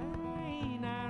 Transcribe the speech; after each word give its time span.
mine. 0.00 1.05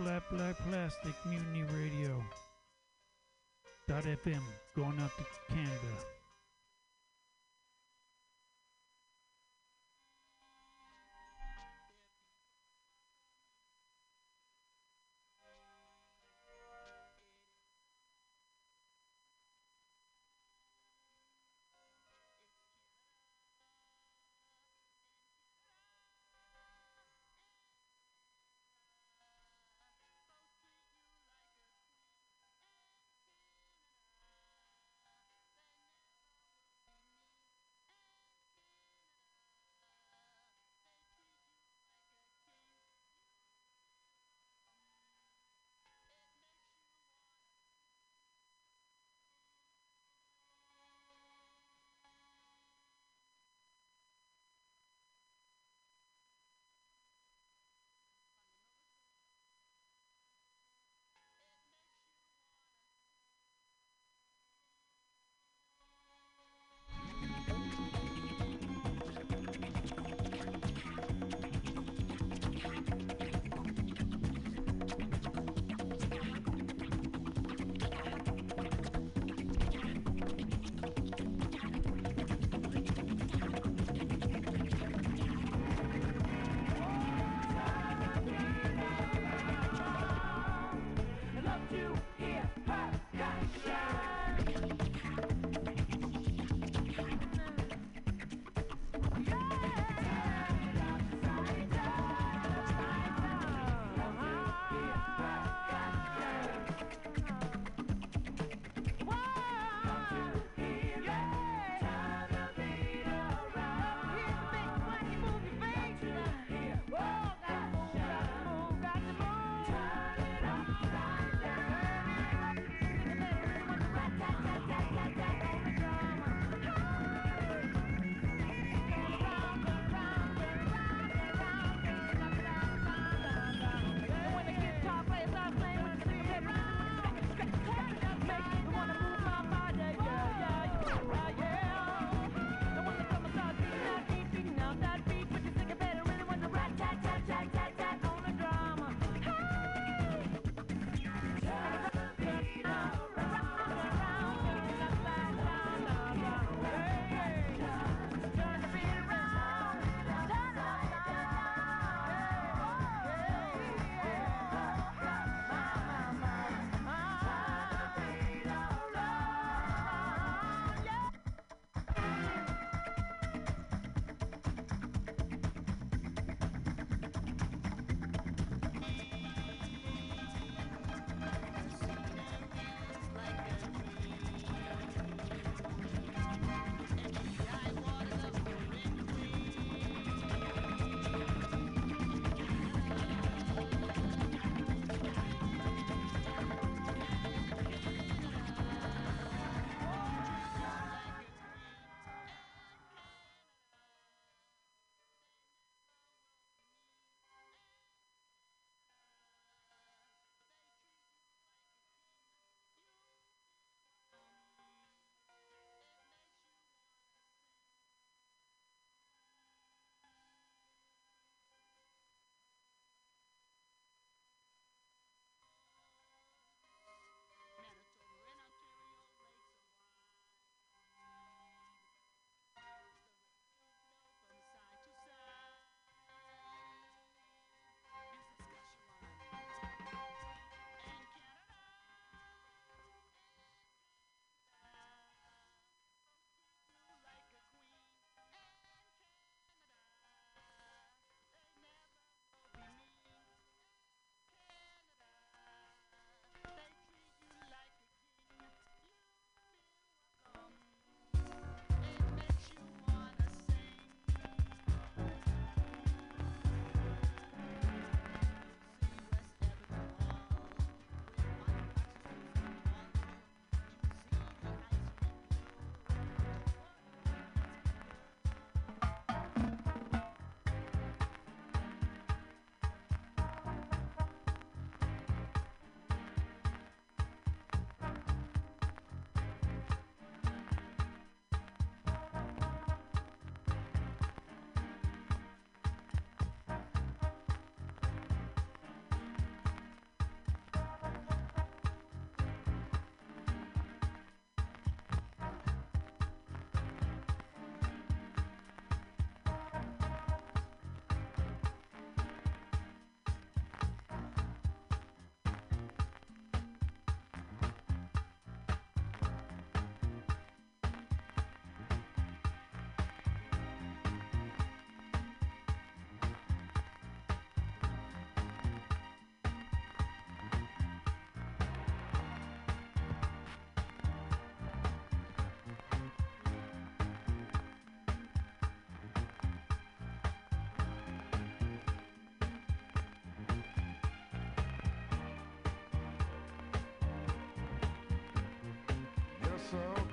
Flap 0.00 0.22
Lap 0.32 0.56
Plastic 0.68 1.14
Mutiny 1.26 1.64
Radio. 1.74 2.24
.fm 3.88 4.40
going 4.76 4.98
out 5.00 5.10
to 5.18 5.24
Canada. 5.52 6.19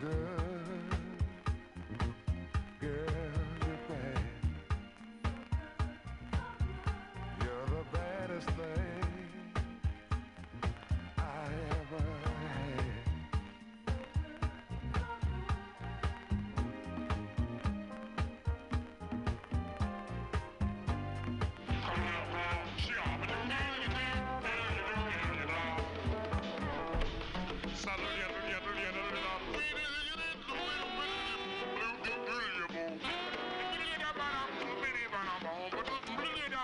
Good. 0.02 0.10
Girl, 2.80 3.17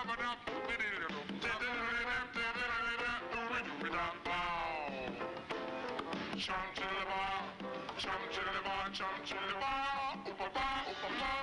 Chum 0.04 0.16
chilly 6.74 7.04
bar, 7.08 7.40
chum 7.96 8.20
chilly 8.30 8.60
bar, 8.64 8.90
chum 8.92 9.08
chilly 9.24 9.54
bar, 9.58 10.18
oopa 10.28 10.46
ba, 10.52 10.66
oopa 10.90 11.08
ba. 11.18 11.34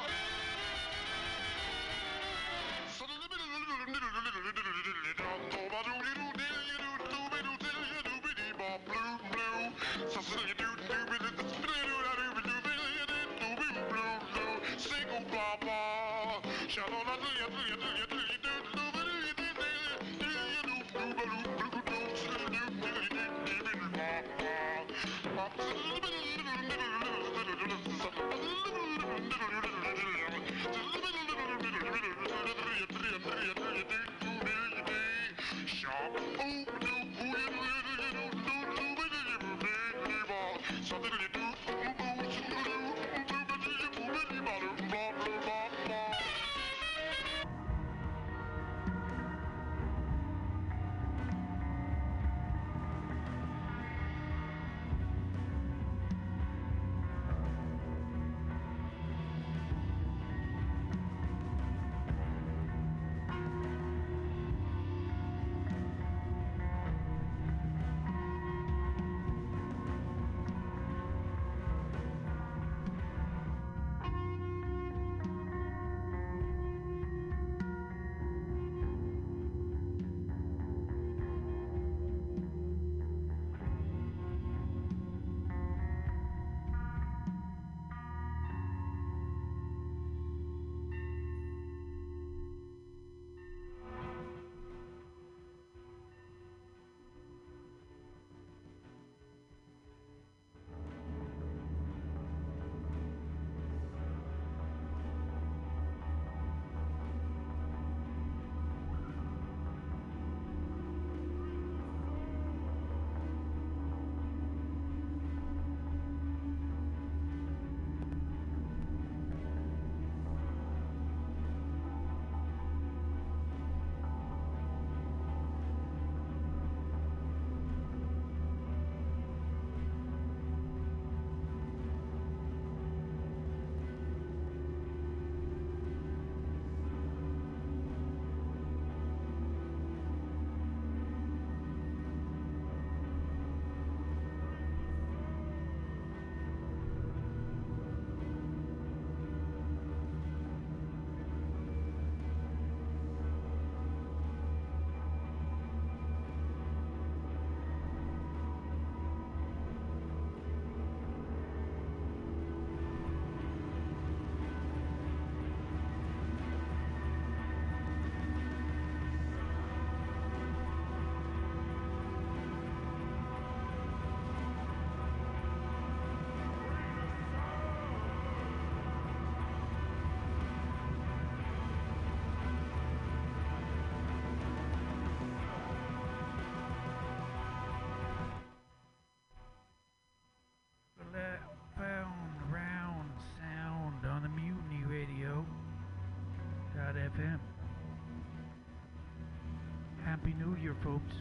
New 200.42 200.58
Year, 200.60 200.76
folks. 200.84 201.14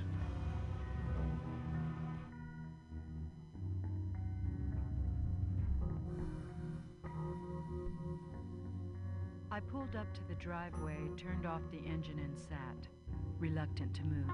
I 9.50 9.60
pulled 9.60 9.94
up 9.94 10.14
to 10.14 10.20
the 10.26 10.34
driveway, 10.36 10.96
turned 11.18 11.44
off 11.44 11.60
the 11.70 11.86
engine, 11.86 12.18
and 12.18 12.34
sat, 12.34 12.88
reluctant 13.38 13.92
to 13.96 14.04
move. 14.04 14.30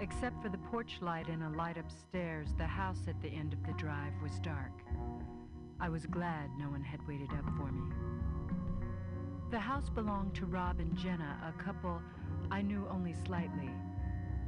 Except 0.00 0.42
for 0.42 0.50
the 0.50 0.58
porch 0.58 0.98
light 1.00 1.28
and 1.28 1.42
a 1.42 1.56
light 1.56 1.78
upstairs, 1.78 2.48
the 2.58 2.66
house 2.66 3.00
at 3.08 3.22
the 3.22 3.28
end 3.28 3.54
of 3.54 3.64
the 3.64 3.72
drive 3.72 4.12
was 4.22 4.38
dark. 4.40 4.72
I 5.80 5.88
was 5.88 6.04
glad 6.04 6.50
no 6.58 6.66
one 6.66 6.82
had 6.82 7.00
waited 7.08 7.30
up 7.32 7.46
for 7.56 7.72
me. 7.72 7.90
The 9.50 9.60
house 9.60 9.88
belonged 9.88 10.34
to 10.34 10.46
Rob 10.46 10.78
and 10.78 10.94
Jenna, 10.94 11.38
a 11.48 11.62
couple 11.62 12.02
I 12.52 12.60
knew 12.60 12.86
only 12.90 13.14
slightly. 13.14 13.70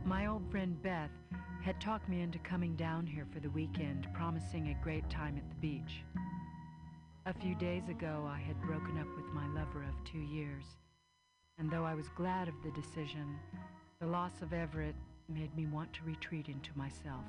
My 0.04 0.26
old 0.26 0.42
friend 0.50 0.80
Beth 0.82 1.11
had 1.62 1.80
talked 1.80 2.06
me 2.06 2.20
into 2.20 2.38
coming 2.40 2.76
down 2.76 3.06
here 3.06 3.26
for 3.32 3.40
the 3.40 3.49
weekend, 3.49 4.06
promising 4.12 4.68
a 4.68 4.84
great 4.84 5.08
time 5.08 5.38
at 5.38 5.49
the 5.49 5.56
beach. 5.56 6.04
A 7.25 7.32
few 7.32 7.54
days 7.54 7.88
ago, 7.88 8.28
I 8.30 8.38
had 8.38 8.61
broken 8.61 8.99
up 8.99 9.06
with 9.16 9.25
my 9.32 9.46
lover 9.58 9.82
of 9.84 10.04
two 10.04 10.20
years, 10.20 10.66
and 11.56 11.70
though 11.70 11.84
I 11.84 11.94
was 11.94 12.11
glad 12.11 12.46
of 12.46 12.62
the 12.62 12.78
decision, 12.78 13.38
the 14.00 14.06
loss 14.06 14.42
of 14.42 14.52
Everett 14.52 14.96
made 15.30 15.56
me 15.56 15.64
want 15.64 15.90
to 15.94 16.04
retreat 16.04 16.49
into 16.50 16.76
myself. 16.76 17.25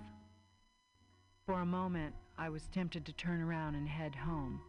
For 1.46 1.62
a 1.62 1.66
moment, 1.66 2.14
I 2.38 2.50
was 2.50 2.68
tempted 2.68 3.06
to 3.06 3.14
turn 3.14 3.42
around 3.42 3.76
and 3.76 3.88
head 3.88 4.14
home. 4.14 4.60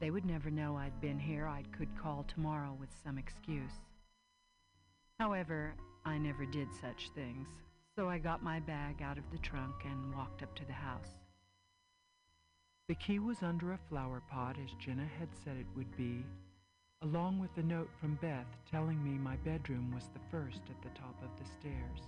They 0.00 0.10
would 0.10 0.26
never 0.26 0.50
know 0.50 0.76
I'd 0.76 1.00
been 1.00 1.18
here. 1.18 1.46
I 1.46 1.62
could 1.72 1.96
call 1.96 2.24
tomorrow 2.28 2.76
with 2.78 2.90
some 3.02 3.16
excuse. 3.16 3.85
However, 5.18 5.74
I 6.04 6.18
never 6.18 6.44
did 6.44 6.68
such 6.74 7.10
things, 7.14 7.48
so 7.94 8.08
I 8.08 8.18
got 8.18 8.42
my 8.42 8.60
bag 8.60 9.00
out 9.02 9.16
of 9.16 9.24
the 9.32 9.38
trunk 9.38 9.74
and 9.84 10.14
walked 10.14 10.42
up 10.42 10.54
to 10.56 10.64
the 10.66 10.72
house. 10.72 11.24
The 12.88 12.94
key 12.96 13.18
was 13.18 13.42
under 13.42 13.72
a 13.72 13.78
flower 13.88 14.22
pot, 14.30 14.56
as 14.62 14.72
Jenna 14.74 15.08
had 15.18 15.28
said 15.42 15.56
it 15.56 15.66
would 15.74 15.96
be, 15.96 16.24
along 17.02 17.38
with 17.38 17.56
a 17.56 17.62
note 17.62 17.90
from 17.98 18.18
Beth 18.20 18.46
telling 18.70 19.02
me 19.02 19.18
my 19.18 19.36
bedroom 19.36 19.90
was 19.94 20.08
the 20.12 20.20
first 20.30 20.60
at 20.68 20.82
the 20.82 20.98
top 20.98 21.16
of 21.22 21.30
the 21.38 21.50
stairs. 21.58 22.02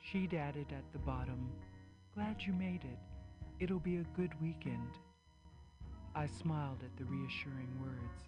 She'd 0.00 0.34
added 0.34 0.66
at 0.70 0.90
the 0.92 0.98
bottom, 1.00 1.50
Glad 2.14 2.42
you 2.42 2.52
made 2.52 2.84
it. 2.84 2.98
It'll 3.60 3.80
be 3.80 3.96
a 3.96 4.16
good 4.16 4.32
weekend. 4.40 4.98
I 6.14 6.26
smiled 6.26 6.82
at 6.82 6.96
the 6.96 7.04
reassuring 7.04 7.68
words. 7.80 8.27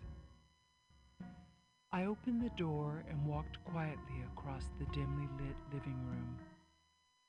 I 1.92 2.04
opened 2.04 2.40
the 2.40 2.50
door 2.50 3.02
and 3.11 3.26
walked 3.26 3.64
quietly 3.64 4.23
across 4.32 4.62
the 4.78 4.85
dimly 4.94 5.28
lit 5.38 5.56
living 5.73 5.99
room, 6.06 6.38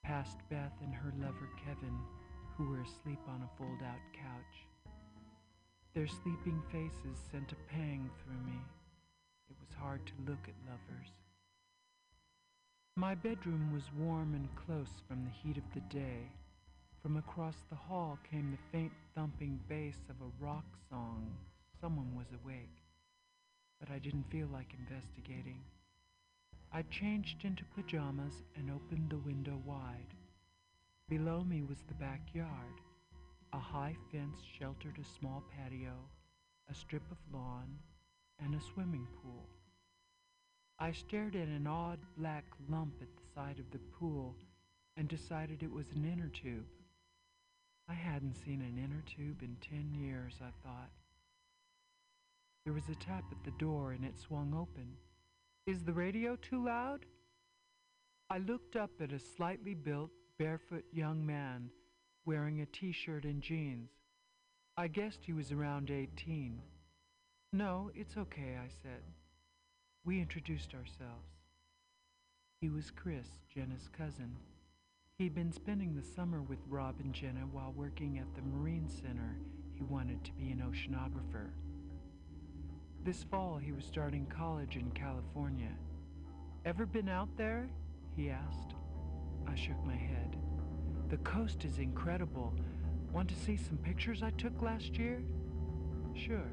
past 0.03 0.37
Beth 0.51 0.73
and 0.83 0.93
her 0.93 1.11
lover 1.19 1.49
Kevin, 1.65 1.97
who 2.55 2.69
were 2.69 2.81
asleep 2.81 3.19
on 3.27 3.41
a 3.41 3.57
fold 3.57 3.79
out 3.83 3.99
couch. 4.13 4.67
Their 5.95 6.05
sleeping 6.05 6.61
faces 6.71 7.17
sent 7.31 7.51
a 7.51 7.73
pang 7.73 8.07
through 8.21 8.45
me. 8.45 8.59
It 9.49 9.55
was 9.59 9.75
hard 9.79 10.05
to 10.05 10.31
look 10.31 10.47
at 10.47 10.69
lovers. 10.69 11.09
My 12.95 13.15
bedroom 13.15 13.73
was 13.73 13.89
warm 13.97 14.35
and 14.35 14.47
close 14.55 15.01
from 15.07 15.23
the 15.23 15.31
heat 15.41 15.57
of 15.57 15.63
the 15.73 15.95
day. 15.95 16.29
From 17.01 17.17
across 17.17 17.57
the 17.69 17.75
hall 17.75 18.19
came 18.29 18.51
the 18.51 18.77
faint 18.77 18.91
thumping 19.15 19.59
bass 19.67 19.97
of 20.07 20.17
a 20.21 20.45
rock 20.45 20.65
song. 20.87 21.31
Someone 21.79 22.13
was 22.15 22.27
awake, 22.43 22.80
but 23.81 23.89
I 23.91 23.97
didn't 23.97 24.29
feel 24.29 24.47
like 24.53 24.75
investigating. 24.77 25.59
I 26.71 26.83
changed 26.83 27.43
into 27.43 27.65
pajamas 27.75 28.43
and 28.55 28.69
opened 28.69 29.09
the 29.09 29.17
window 29.17 29.59
wide. 29.65 30.13
Below 31.09 31.43
me 31.43 31.63
was 31.63 31.79
the 31.87 31.95
backyard. 31.95 32.79
A 33.53 33.59
high 33.59 33.95
fence 34.11 34.37
sheltered 34.57 34.97
a 35.01 35.19
small 35.19 35.43
patio, 35.57 35.93
a 36.69 36.75
strip 36.75 37.03
of 37.11 37.17
lawn, 37.33 37.79
and 38.39 38.53
a 38.53 38.61
swimming 38.73 39.07
pool. 39.21 39.49
I 40.79 40.91
stared 40.91 41.35
at 41.35 41.47
an 41.47 41.67
odd 41.67 41.99
black 42.17 42.45
lump 42.69 42.93
at 43.01 43.09
the 43.15 43.33
side 43.35 43.59
of 43.59 43.69
the 43.71 43.79
pool 43.99 44.35
and 44.95 45.07
decided 45.07 45.63
it 45.63 45.71
was 45.71 45.91
an 45.95 46.05
inner 46.05 46.29
tube. 46.29 46.67
I 47.89 47.93
hadn't 47.93 48.35
seen 48.45 48.61
an 48.61 48.77
inner 48.77 49.03
tube 49.05 49.41
in 49.41 49.57
ten 49.59 49.93
years, 49.93 50.35
I 50.39 50.51
thought. 50.63 50.91
There 52.63 52.73
was 52.73 52.89
a 52.89 52.95
tap 52.95 53.23
at 53.31 53.43
the 53.43 53.57
door 53.57 53.93
and 53.93 54.05
it 54.05 54.17
swung 54.17 54.53
open. 54.53 54.87
Is 55.65 55.83
the 55.83 55.93
radio 55.93 56.35
too 56.35 56.63
loud? 56.65 57.05
I 58.29 58.37
looked 58.37 58.75
up 58.75 58.91
at 59.01 59.11
a 59.11 59.19
slightly 59.19 59.73
built, 59.73 60.11
barefoot 60.37 60.85
young 60.91 61.25
man 61.25 61.69
wearing 62.25 62.61
a 62.61 62.65
t 62.67 62.91
shirt 62.91 63.25
and 63.25 63.41
jeans. 63.41 63.89
I 64.77 64.87
guessed 64.87 65.19
he 65.25 65.33
was 65.33 65.51
around 65.51 65.89
18. 65.89 66.61
No, 67.53 67.91
it's 67.93 68.15
okay, 68.15 68.57
I 68.63 68.69
said. 68.81 69.01
We 70.05 70.21
introduced 70.21 70.73
ourselves. 70.73 71.29
He 72.61 72.69
was 72.69 72.91
Chris, 72.91 73.27
Jenna's 73.53 73.89
cousin. 73.91 74.35
He'd 75.17 75.35
been 75.35 75.51
spending 75.51 75.95
the 75.95 76.03
summer 76.15 76.41
with 76.41 76.59
Rob 76.69 76.95
and 77.03 77.13
Jenna 77.13 77.41
while 77.51 77.73
working 77.75 78.17
at 78.19 78.33
the 78.35 78.41
Marine 78.41 78.87
Center. 78.87 79.37
He 79.73 79.83
wanted 79.83 80.23
to 80.23 80.31
be 80.33 80.51
an 80.51 80.63
oceanographer. 80.65 81.49
This 83.03 83.23
fall, 83.23 83.57
he 83.57 83.71
was 83.71 83.83
starting 83.83 84.27
college 84.27 84.75
in 84.75 84.91
California. 84.91 85.71
Ever 86.65 86.85
been 86.85 87.09
out 87.09 87.29
there? 87.35 87.67
He 88.15 88.29
asked. 88.29 88.75
I 89.47 89.55
shook 89.55 89.83
my 89.83 89.95
head. 89.95 90.35
The 91.09 91.17
coast 91.17 91.65
is 91.65 91.79
incredible. 91.79 92.53
Want 93.11 93.27
to 93.29 93.35
see 93.35 93.57
some 93.57 93.77
pictures 93.77 94.21
I 94.21 94.29
took 94.31 94.61
last 94.61 94.97
year? 94.99 95.23
Sure. 96.13 96.51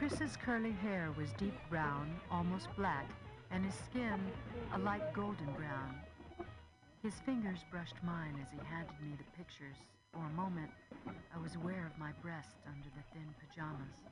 Chris's 0.00 0.34
curly 0.34 0.72
hair 0.72 1.12
was 1.18 1.28
deep 1.36 1.52
brown, 1.68 2.18
almost 2.30 2.74
black, 2.74 3.06
and 3.50 3.62
his 3.62 3.74
skin 3.74 4.18
a 4.72 4.78
light 4.78 5.12
golden 5.12 5.52
brown. 5.52 5.94
His 7.02 7.12
fingers 7.26 7.58
brushed 7.70 8.02
mine 8.02 8.34
as 8.40 8.50
he 8.50 8.56
handed 8.64 8.94
me 9.02 9.12
the 9.18 9.36
pictures. 9.36 9.76
For 10.14 10.24
a 10.24 10.30
moment, 10.30 10.70
I 11.06 11.38
was 11.42 11.54
aware 11.54 11.84
of 11.86 11.98
my 11.98 12.12
breast 12.22 12.56
under 12.66 12.88
the 12.96 13.04
thin 13.12 13.28
pajamas. 13.44 14.09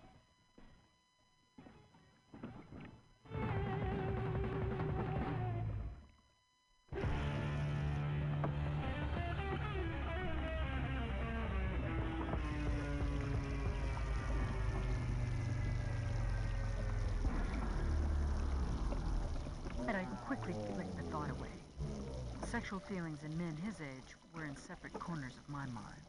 Sexual 22.69 22.97
feelings 22.97 23.25
in 23.25 23.33
men 23.39 23.57
his 23.65 23.81
age 23.81 24.13
were 24.37 24.45
in 24.45 24.55
separate 24.55 24.93
corners 24.93 25.33
of 25.41 25.49
my 25.49 25.65
mind. 25.73 26.05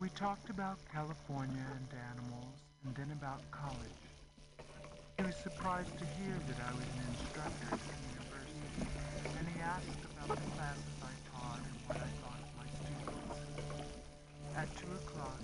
We 0.00 0.08
talked 0.18 0.50
about 0.50 0.82
California 0.92 1.62
and 1.78 1.86
animals, 2.10 2.58
and 2.82 2.92
then 2.96 3.12
about 3.12 3.38
college. 3.52 4.02
He 5.16 5.22
was 5.22 5.36
surprised 5.36 5.96
to 5.98 6.04
hear 6.18 6.34
that 6.50 6.58
I 6.58 6.74
was 6.74 6.82
an 6.90 7.06
instructor 7.06 7.70
at 7.70 7.86
the 7.86 8.02
university, 8.18 8.82
and 9.38 9.46
he 9.46 9.62
asked 9.62 10.02
about 10.10 10.34
the 10.34 10.42
classes 10.58 10.98
I 11.06 11.14
taught 11.30 11.62
and 11.62 11.78
what 11.86 12.02
I 12.02 12.10
thought 12.18 12.42
of 12.42 12.50
my 12.58 12.66
students. 12.82 13.38
At 14.58 14.66
two 14.74 14.90
o'clock, 14.90 15.38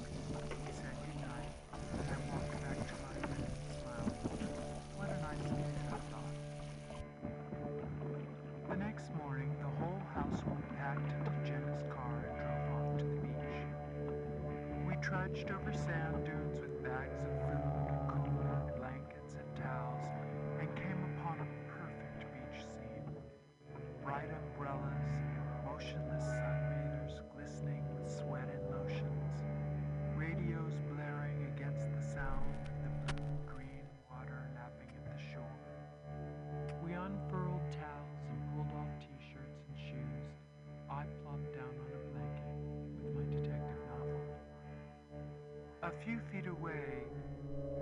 A 45.90 46.04
few 46.04 46.20
feet 46.30 46.46
away, 46.46 47.02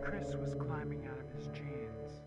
Chris 0.01 0.35
was 0.35 0.55
climbing 0.55 1.07
out 1.12 1.21
of 1.21 1.31
his 1.37 1.47
jeans. 1.49 2.23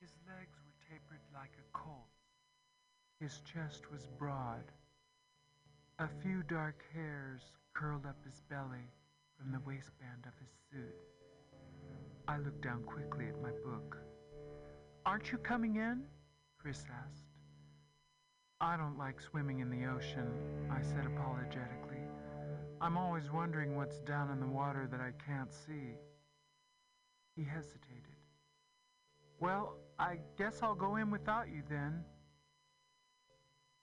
His 0.00 0.16
legs 0.26 0.56
were 0.64 0.88
tapered 0.88 1.20
like 1.34 1.52
a 1.58 1.78
colt's. 1.78 2.32
His 3.20 3.42
chest 3.44 3.90
was 3.92 4.08
broad. 4.18 4.64
A 5.98 6.08
few 6.22 6.42
dark 6.44 6.82
hairs 6.94 7.42
curled 7.74 8.06
up 8.06 8.16
his 8.24 8.40
belly 8.48 8.88
from 9.36 9.52
the 9.52 9.60
waistband 9.66 10.24
of 10.24 10.32
his 10.40 10.50
suit. 10.70 10.96
I 12.26 12.38
looked 12.38 12.62
down 12.62 12.84
quickly 12.84 13.26
at 13.28 13.42
my 13.42 13.50
book. 13.50 13.98
Aren't 15.04 15.30
you 15.30 15.36
coming 15.36 15.76
in? 15.76 16.04
Chris 16.58 16.86
asked. 17.06 17.26
I 18.62 18.78
don't 18.78 18.96
like 18.96 19.20
swimming 19.20 19.60
in 19.60 19.68
the 19.68 19.84
ocean, 19.84 20.32
I 20.70 20.80
said 20.80 21.04
apologetically. 21.04 21.83
I'm 22.84 22.98
always 22.98 23.32
wondering 23.32 23.76
what's 23.76 24.00
down 24.00 24.30
in 24.30 24.40
the 24.40 24.46
water 24.46 24.86
that 24.90 25.00
I 25.00 25.12
can't 25.26 25.50
see. 25.50 25.96
He 27.34 27.42
hesitated. 27.42 28.18
Well, 29.40 29.78
I 29.98 30.18
guess 30.36 30.58
I'll 30.62 30.74
go 30.74 30.96
in 30.96 31.10
without 31.10 31.48
you 31.48 31.62
then. 31.70 32.04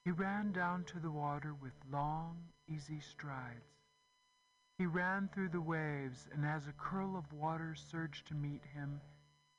He 0.05 0.11
ran 0.11 0.51
down 0.51 0.83
to 0.83 0.99
the 0.99 1.09
water 1.09 1.55
with 1.59 1.73
long, 1.91 2.37
easy 2.71 2.99
strides. 2.99 3.73
He 4.77 4.85
ran 4.85 5.31
through 5.33 5.49
the 5.49 5.61
waves, 5.61 6.27
and 6.31 6.45
as 6.45 6.67
a 6.67 6.73
curl 6.73 7.17
of 7.17 7.33
water 7.33 7.73
surged 7.73 8.27
to 8.27 8.35
meet 8.35 8.61
him, 8.71 9.01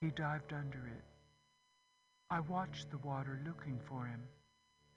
he 0.01 0.11
dived 0.11 0.53
under 0.53 0.87
it. 0.87 1.03
I 2.31 2.39
watched 2.39 2.93
the 2.93 2.99
water 2.99 3.41
looking 3.45 3.81
for 3.89 4.07
him. 4.07 4.23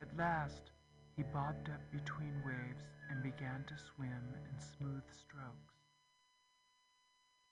At 0.03 0.15
last, 0.15 0.69
he 1.17 1.23
bobbed 1.23 1.69
up 1.69 1.81
between 1.91 2.43
waves 2.45 2.94
and 3.09 3.21
began 3.23 3.63
to 3.67 3.75
swim 3.77 4.33
in 4.33 4.59
smooth 4.77 5.03
strokes. 5.11 5.75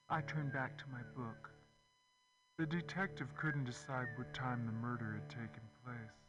I 0.10 0.22
turned 0.22 0.54
back 0.54 0.78
to 0.78 0.86
my 0.92 1.02
book. 1.16 1.50
The 2.58 2.66
detective 2.66 3.36
couldn't 3.36 3.66
decide 3.66 4.08
what 4.16 4.34
time 4.34 4.66
the 4.66 4.72
murder 4.72 5.14
had 5.14 5.30
taken 5.30 5.64
place. 5.84 6.23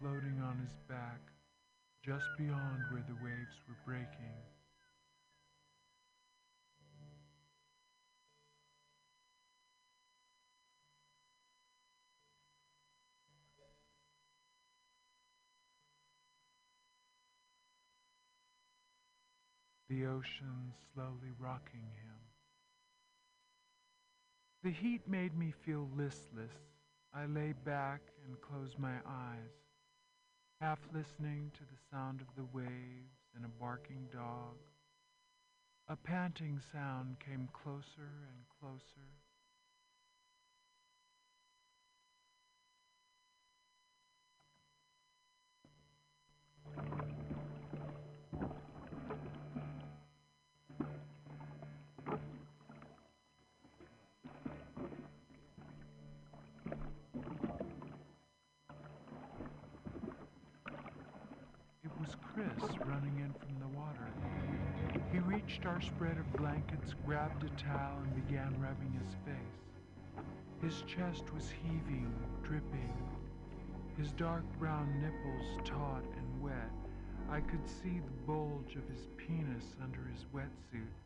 Floating 0.00 0.40
on 0.42 0.58
his 0.58 0.76
back 0.88 1.20
just 2.04 2.26
beyond 2.38 2.82
where 2.90 3.04
the 3.08 3.14
waves 3.24 3.56
were 3.68 3.76
breaking. 3.84 4.36
The 19.88 20.06
ocean 20.06 20.72
slowly 20.94 21.32
rocking 21.38 21.80
him. 21.80 22.18
The 24.64 24.72
heat 24.72 25.08
made 25.08 25.36
me 25.38 25.54
feel 25.64 25.88
listless. 25.96 26.50
I 27.14 27.26
lay 27.26 27.54
back 27.64 28.00
and 28.26 28.40
closed 28.40 28.78
my 28.78 28.96
eyes, 29.06 29.65
half 30.60 30.78
listening 30.94 31.50
to 31.54 31.60
the 31.60 31.78
sound 31.90 32.20
of 32.20 32.26
the 32.34 32.44
waves 32.54 33.20
and 33.34 33.44
a 33.44 33.48
barking 33.60 34.06
dog. 34.12 34.56
A 35.88 35.96
panting 35.96 36.60
sound 36.72 37.16
came 37.20 37.48
closer 37.52 38.08
and 38.30 38.44
closer. 38.58 39.06
It 47.10 47.15
running 62.96 63.18
in 63.18 63.32
from 63.34 63.60
the 63.60 63.78
water. 63.78 64.08
He 65.12 65.18
reached 65.18 65.66
our 65.66 65.80
spread 65.82 66.16
of 66.16 66.32
blankets, 66.32 66.94
grabbed 67.04 67.44
a 67.44 67.62
towel, 67.62 67.98
and 68.02 68.26
began 68.26 68.56
rubbing 68.58 68.92
his 68.92 69.14
face. 69.24 70.24
His 70.62 70.82
chest 70.86 71.24
was 71.34 71.52
heaving, 71.62 72.12
dripping. 72.42 72.96
His 73.98 74.12
dark 74.12 74.44
brown 74.58 74.88
nipples 75.00 75.60
taut 75.64 76.04
and 76.04 76.42
wet. 76.42 76.70
I 77.30 77.40
could 77.40 77.66
see 77.66 78.00
the 78.00 78.26
bulge 78.26 78.76
of 78.76 78.88
his 78.88 79.08
penis 79.16 79.76
under 79.82 80.00
his 80.14 80.24
wetsuit. 80.34 80.96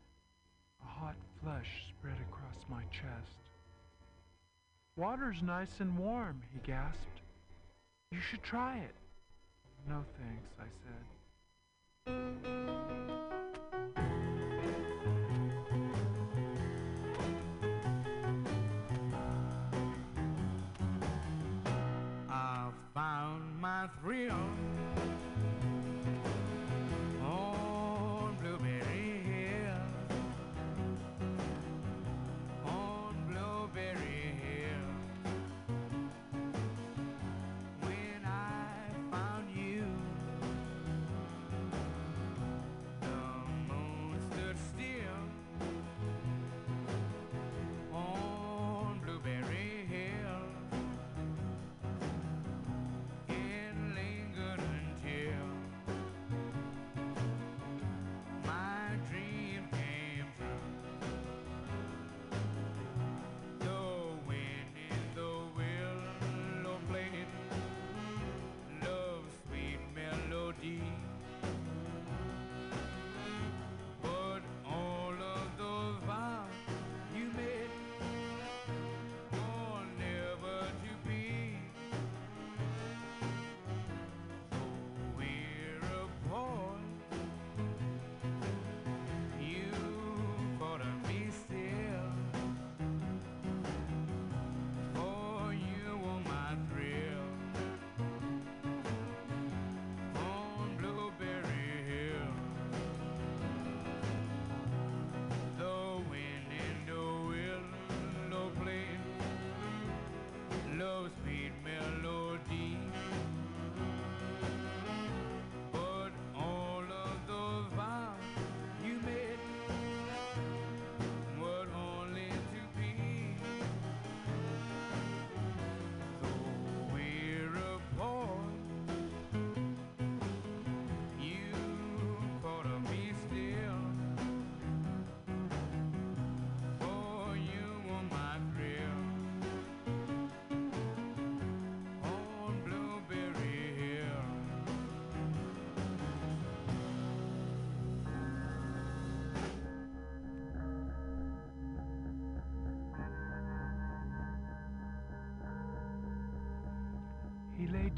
A 0.84 0.86
hot 0.86 1.16
flush 1.42 1.86
spread 1.88 2.18
across 2.28 2.64
my 2.68 2.82
chest. 2.92 3.40
Water's 4.96 5.42
nice 5.42 5.80
and 5.80 5.98
warm, 5.98 6.42
he 6.52 6.60
gasped. 6.60 7.20
You 8.12 8.20
should 8.20 8.42
try 8.42 8.78
it. 8.78 8.94
No 9.88 10.04
thanks, 10.18 10.50
I 10.60 10.68
said. 10.84 11.19
I 22.28 22.70
found 22.94 23.60
my 23.60 23.88
thrill 24.00 24.69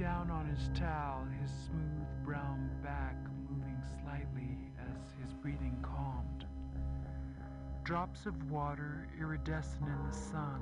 down 0.02 0.32
on 0.32 0.48
his 0.48 0.68
towel, 0.76 1.24
his 1.40 1.50
smooth 1.68 2.24
brown 2.24 2.68
back 2.82 3.14
moving 3.48 3.80
slightly 4.02 4.58
as 4.80 4.98
his 5.22 5.32
breathing 5.34 5.76
calmed. 5.80 6.44
Drops 7.84 8.26
of 8.26 8.50
water, 8.50 9.06
iridescent 9.20 9.84
in 9.84 10.10
the 10.10 10.16
sun, 10.16 10.60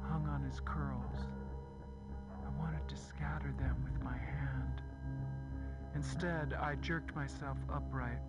hung 0.00 0.26
on 0.26 0.42
his 0.42 0.60
curls. 0.64 1.26
I 2.42 2.58
wanted 2.58 2.88
to 2.88 2.96
scatter 2.96 3.52
them 3.58 3.76
with 3.84 4.02
my 4.02 4.16
hand. 4.16 4.80
Instead, 5.94 6.54
I 6.54 6.76
jerked 6.76 7.14
myself 7.14 7.58
upright. 7.70 8.22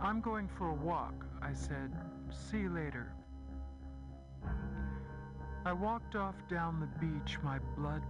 I'm 0.00 0.20
going 0.20 0.46
for 0.46 0.68
a 0.68 0.74
walk, 0.74 1.26
I 1.42 1.52
said. 1.52 1.90
See 2.30 2.58
you 2.58 2.70
later. 2.70 3.12
I 5.64 5.72
walked 5.72 6.14
off 6.14 6.36
down 6.48 6.78
the 6.78 7.04
beach, 7.04 7.38
my 7.42 7.58
blood. 7.76 8.02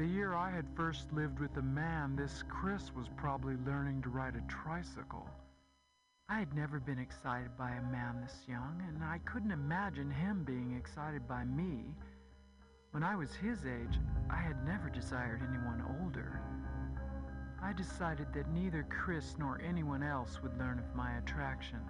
The 0.00 0.06
year 0.06 0.32
I 0.32 0.50
had 0.50 0.64
first 0.74 1.12
lived 1.12 1.40
with 1.40 1.54
a 1.58 1.62
man, 1.62 2.16
this 2.16 2.42
Chris 2.48 2.90
was 2.94 3.10
probably 3.18 3.56
learning 3.66 4.00
to 4.00 4.08
ride 4.08 4.34
a 4.34 4.40
tricycle. 4.50 5.28
I 6.26 6.38
had 6.38 6.54
never 6.54 6.80
been 6.80 6.98
excited 6.98 7.50
by 7.58 7.72
a 7.72 7.92
man 7.92 8.22
this 8.22 8.48
young, 8.48 8.82
and 8.88 9.04
I 9.04 9.18
couldn't 9.26 9.50
imagine 9.50 10.10
him 10.10 10.42
being 10.42 10.74
excited 10.74 11.28
by 11.28 11.44
me. 11.44 11.84
When 12.92 13.02
I 13.02 13.14
was 13.14 13.34
his 13.34 13.66
age, 13.66 13.98
I 14.30 14.36
had 14.36 14.64
never 14.64 14.88
desired 14.88 15.42
anyone 15.46 15.84
older. 16.00 16.40
I 17.62 17.74
decided 17.74 18.32
that 18.32 18.50
neither 18.54 18.84
Chris 18.84 19.36
nor 19.38 19.60
anyone 19.60 20.02
else 20.02 20.40
would 20.42 20.56
learn 20.56 20.78
of 20.78 20.96
my 20.96 21.18
attraction. 21.18 21.80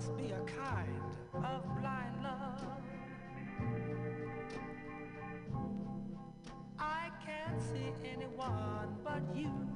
Must 0.00 0.16
be 0.16 0.30
a 0.30 0.40
kind 0.44 0.88
of 1.44 1.62
blind 1.78 2.22
love. 2.22 2.80
I 6.78 7.10
can't 7.22 7.60
see 7.60 7.92
anyone 8.10 8.96
but 9.04 9.20
you. 9.36 9.69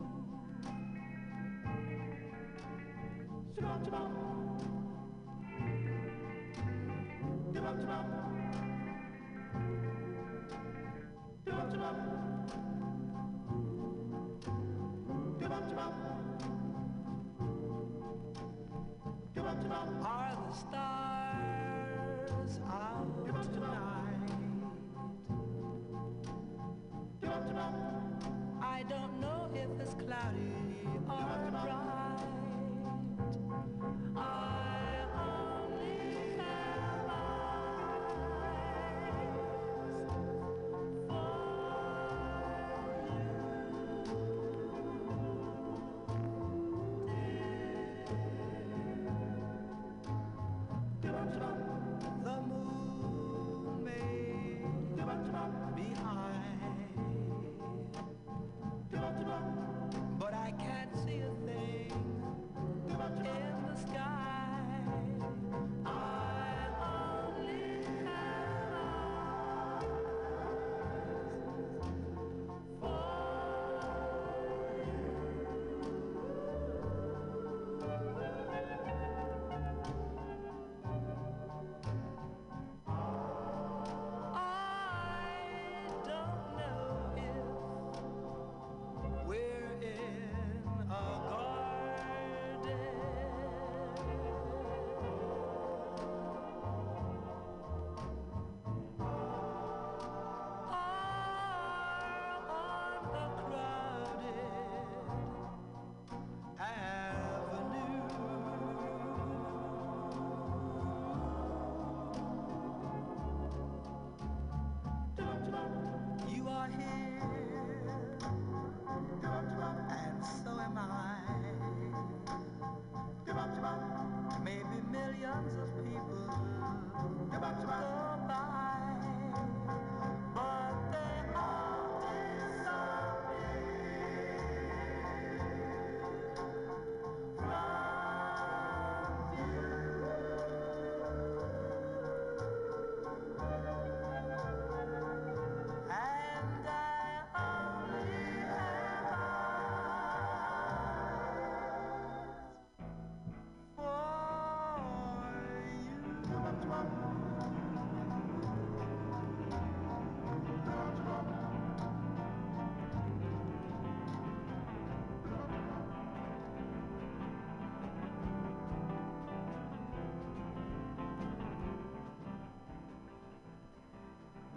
Don't 28.89 29.14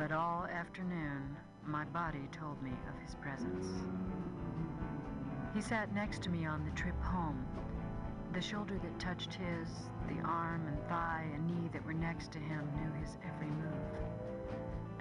But 0.07 0.15
all 0.15 0.45
afternoon, 0.45 1.35
my 1.65 1.83
body 1.83 2.29
told 2.31 2.63
me 2.63 2.71
of 2.87 2.97
his 3.05 3.15
presence. 3.15 3.83
He 5.53 5.59
sat 5.59 5.93
next 5.93 6.21
to 6.23 6.29
me 6.29 6.45
on 6.45 6.63
the 6.63 6.71
trip 6.71 6.97
home. 7.03 7.45
The 8.31 8.39
shoulder 8.39 8.79
that 8.81 8.99
touched 8.99 9.33
his, 9.33 9.67
the 10.07 10.25
arm 10.25 10.65
and 10.65 10.81
thigh 10.87 11.25
and 11.33 11.45
knee 11.45 11.69
that 11.73 11.85
were 11.85 11.93
next 11.93 12.31
to 12.31 12.39
him 12.39 12.65
knew 12.77 13.01
his 13.01 13.17
every 13.27 13.47
move. 13.47 13.83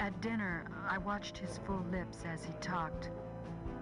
At 0.00 0.20
dinner, 0.20 0.64
I 0.88 0.98
watched 0.98 1.38
his 1.38 1.60
full 1.64 1.86
lips 1.92 2.24
as 2.26 2.42
he 2.42 2.54
talked, 2.54 3.10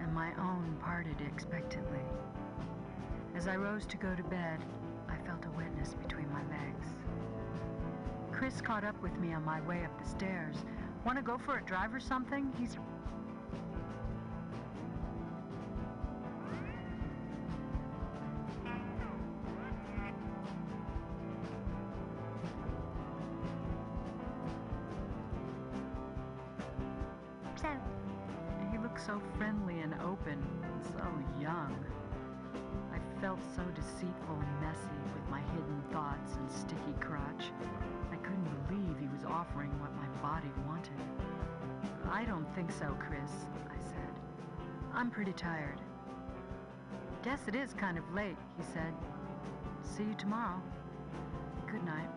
and 0.01 0.13
my 0.13 0.29
own 0.35 0.77
parted 0.83 1.23
expectantly. 1.23 2.05
As 3.35 3.49
I 3.49 3.57
rose 3.57 3.87
to 3.87 3.97
go 3.97 4.15
to 4.15 4.25
bed, 4.25 4.63
I 5.09 5.17
felt 5.27 5.47
a 5.47 5.57
wetness 5.57 5.95
between 5.95 6.31
my 6.31 6.43
legs. 6.51 6.89
Chris 8.31 8.61
caught 8.61 8.85
up 8.85 9.01
with 9.01 9.17
me 9.19 9.33
on 9.33 9.43
my 9.43 9.63
way 9.63 9.87
up 9.87 10.03
the 10.03 10.07
stairs. 10.07 10.67
Want 11.05 11.19
to 11.19 11.23
go 11.23 11.37
for 11.37 11.59
a 11.59 11.63
drive 11.63 11.95
or 11.95 12.01
something? 12.01 12.51
He's. 12.59 12.79
Think 42.55 42.71
so, 42.71 42.97
Chris, 43.01 43.31
I 43.69 43.83
said. 43.83 44.11
I'm 44.93 45.11
pretty 45.11 45.33
tired. 45.33 45.81
Guess 47.25 47.49
it 47.49 47.57
is 47.57 47.75
kind 47.75 47.99
of 47.99 48.05
late, 48.15 48.37
he 48.57 48.63
said. 48.73 48.95
See 49.83 50.05
you 50.05 50.15
tomorrow. 50.15 50.63
Good 51.67 51.85
night. 51.85 52.09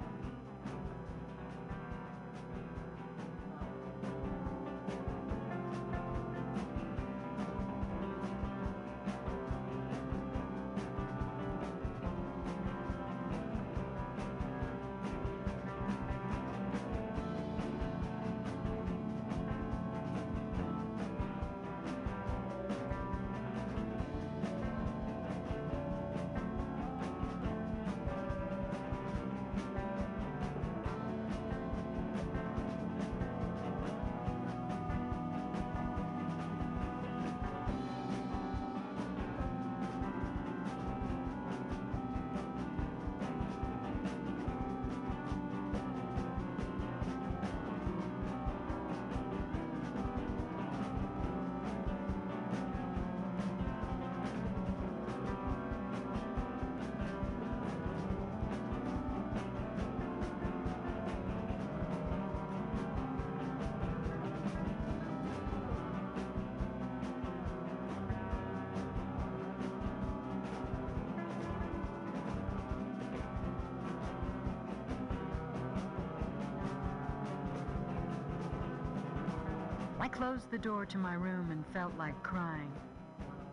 I 80.08 80.10
closed 80.10 80.49
the 80.49 80.58
door 80.58 80.86
to 80.86 80.97
my 80.97 81.16
room 81.16 81.51
and 81.51 81.66
felt 81.74 81.93
like 81.97 82.24
crying. 82.24 82.72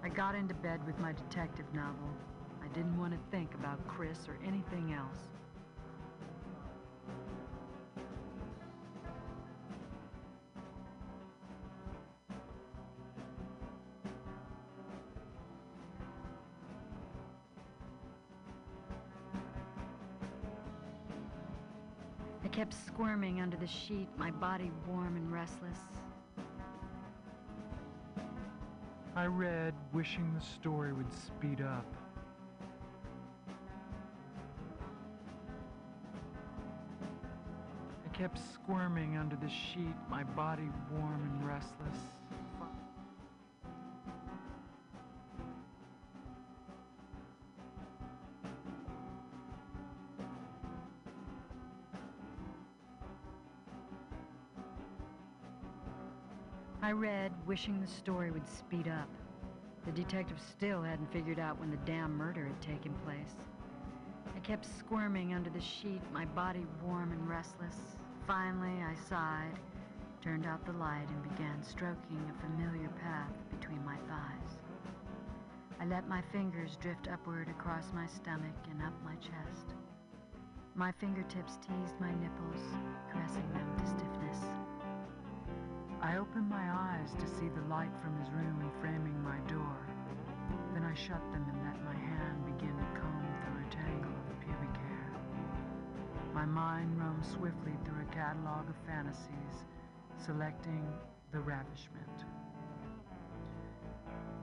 I 0.04 0.08
got 0.08 0.36
into 0.36 0.54
bed 0.54 0.86
with 0.86 0.96
my 1.00 1.10
detective 1.10 1.66
novel. 1.74 2.08
I 2.62 2.68
didn't 2.68 2.96
want 2.96 3.12
to 3.12 3.18
think 3.32 3.52
about 3.54 3.84
Chris 3.88 4.28
or 4.28 4.38
anything 4.46 4.94
else. 4.94 5.18
I 22.44 22.48
kept 22.52 22.74
squirming 22.86 23.40
under 23.40 23.56
the 23.56 23.66
sheet, 23.66 24.06
my 24.16 24.30
body 24.30 24.70
warm 24.86 25.16
and 25.16 25.32
restless. 25.32 26.03
I 29.24 29.26
read, 29.26 29.72
wishing 29.94 30.34
the 30.34 30.44
story 30.44 30.92
would 30.92 31.10
speed 31.10 31.62
up. 31.62 31.86
I 38.04 38.08
kept 38.12 38.38
squirming 38.52 39.16
under 39.16 39.34
the 39.36 39.48
sheet, 39.48 39.96
my 40.10 40.24
body 40.24 40.68
warm 40.92 41.22
and 41.22 41.48
restless. 41.48 41.96
Wishing 57.46 57.80
the 57.80 57.86
story 57.86 58.30
would 58.30 58.48
speed 58.48 58.88
up. 58.88 59.08
The 59.84 59.92
detective 59.92 60.38
still 60.40 60.82
hadn't 60.82 61.12
figured 61.12 61.38
out 61.38 61.60
when 61.60 61.70
the 61.70 61.76
damn 61.84 62.16
murder 62.16 62.46
had 62.46 62.60
taken 62.62 62.94
place. 63.04 63.36
I 64.34 64.38
kept 64.40 64.66
squirming 64.78 65.34
under 65.34 65.50
the 65.50 65.60
sheet, 65.60 66.00
my 66.12 66.24
body 66.24 66.66
warm 66.82 67.12
and 67.12 67.28
restless. 67.28 67.76
Finally, 68.26 68.82
I 68.82 68.94
sighed, 69.08 69.58
turned 70.22 70.46
out 70.46 70.64
the 70.64 70.72
light, 70.72 71.06
and 71.08 71.30
began 71.30 71.62
stroking 71.62 72.30
a 72.30 72.40
familiar 72.40 72.88
path 73.02 73.32
between 73.50 73.84
my 73.84 73.96
thighs. 74.08 74.58
I 75.80 75.84
let 75.84 76.08
my 76.08 76.22
fingers 76.32 76.78
drift 76.80 77.08
upward 77.12 77.48
across 77.48 77.92
my 77.92 78.06
stomach 78.06 78.56
and 78.70 78.80
up 78.80 78.94
my 79.04 79.16
chest. 79.16 79.74
My 80.74 80.92
fingertips 80.92 81.58
teased 81.58 82.00
my 82.00 82.10
nipples, 82.14 82.62
caressing 83.12 83.48
them 83.52 83.76
to 83.78 83.86
stiffness. 83.86 84.63
I 86.04 86.18
opened 86.18 86.50
my 86.50 86.70
eyes 86.70 87.08
to 87.18 87.26
see 87.26 87.48
the 87.48 87.66
light 87.66 87.90
from 88.02 88.14
his 88.20 88.30
room 88.32 88.44
framing 88.84 89.16
my 89.24 89.38
door. 89.48 89.78
Then 90.74 90.84
I 90.84 90.92
shut 90.92 91.22
them 91.32 91.46
and 91.48 91.64
let 91.64 91.82
my 91.82 91.94
hand 91.94 92.44
begin 92.44 92.76
to 92.76 93.00
comb 93.00 93.24
through 93.40 93.64
a 93.64 93.70
tangle 93.70 94.12
of 94.28 94.38
pubic 94.40 94.76
hair. 94.76 95.10
My 96.34 96.44
mind 96.44 97.00
roamed 97.00 97.24
swiftly 97.24 97.72
through 97.84 98.02
a 98.02 98.14
catalog 98.14 98.68
of 98.68 98.76
fantasies, 98.86 99.64
selecting 100.18 100.86
the 101.32 101.40
ravishment. 101.40 102.26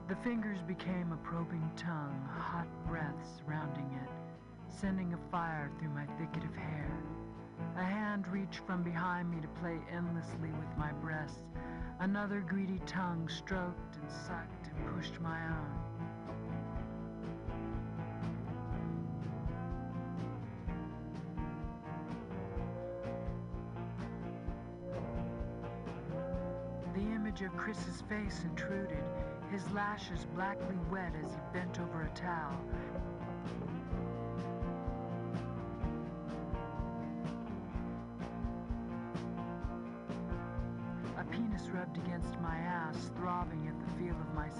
The 0.09 0.15
fingers 0.23 0.63
became 0.63 1.11
a 1.11 1.17
probing 1.17 1.69
tongue, 1.75 2.27
hot 2.35 2.67
breath 2.87 3.21
surrounding 3.37 3.99
it, 4.01 4.09
sending 4.67 5.13
a 5.13 5.29
fire 5.29 5.69
through 5.77 5.91
my 5.91 6.07
thicket 6.17 6.43
of 6.43 6.55
hair. 6.55 6.91
A 7.77 7.83
hand 7.83 8.27
reached 8.27 8.61
from 8.65 8.83
behind 8.83 9.31
me 9.31 9.41
to 9.41 9.47
play 9.47 9.79
endlessly 9.91 10.49
with 10.49 10.77
my 10.77 10.91
breasts. 10.93 11.41
Another 11.99 12.41
greedy 12.41 12.79
tongue 12.85 13.29
stroked 13.29 13.95
and 13.95 14.11
sucked 14.11 14.67
and 14.67 14.95
pushed 14.95 15.19
my 15.21 15.39
own. 15.47 15.91
The 26.93 27.01
image 27.01 27.41
of 27.41 27.55
Chris's 27.55 28.01
face 28.09 28.41
intruded, 28.43 29.03
his 29.51 29.69
lashes 29.71 30.25
blackly 30.35 30.77
wet 30.89 31.13
as 31.23 31.31
he 31.31 31.39
bent 31.53 31.79
over 31.79 32.01
a 32.01 32.09
towel. 32.09 32.59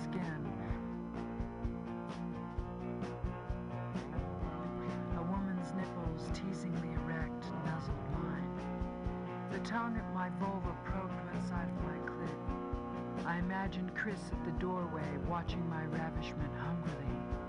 Skin. 0.03 0.41
A 5.17 5.21
woman's 5.23 5.73
nipples, 5.73 6.29
teasingly 6.33 6.93
erect, 7.03 7.43
nuzzled 7.65 8.11
mine. 8.13 8.59
The 9.51 9.59
tongue 9.59 9.97
at 9.97 10.13
my 10.13 10.29
vulva 10.39 10.75
probed 10.85 11.13
one 11.13 11.41
side 11.49 11.67
of 11.67 11.83
my 11.83 11.97
clit. 12.09 13.25
I 13.25 13.39
imagined 13.39 13.95
Chris 13.95 14.19
at 14.31 14.43
the 14.45 14.51
doorway, 14.59 15.17
watching 15.27 15.67
my 15.69 15.85
ravishment 15.85 16.51
hungrily. 16.57 17.40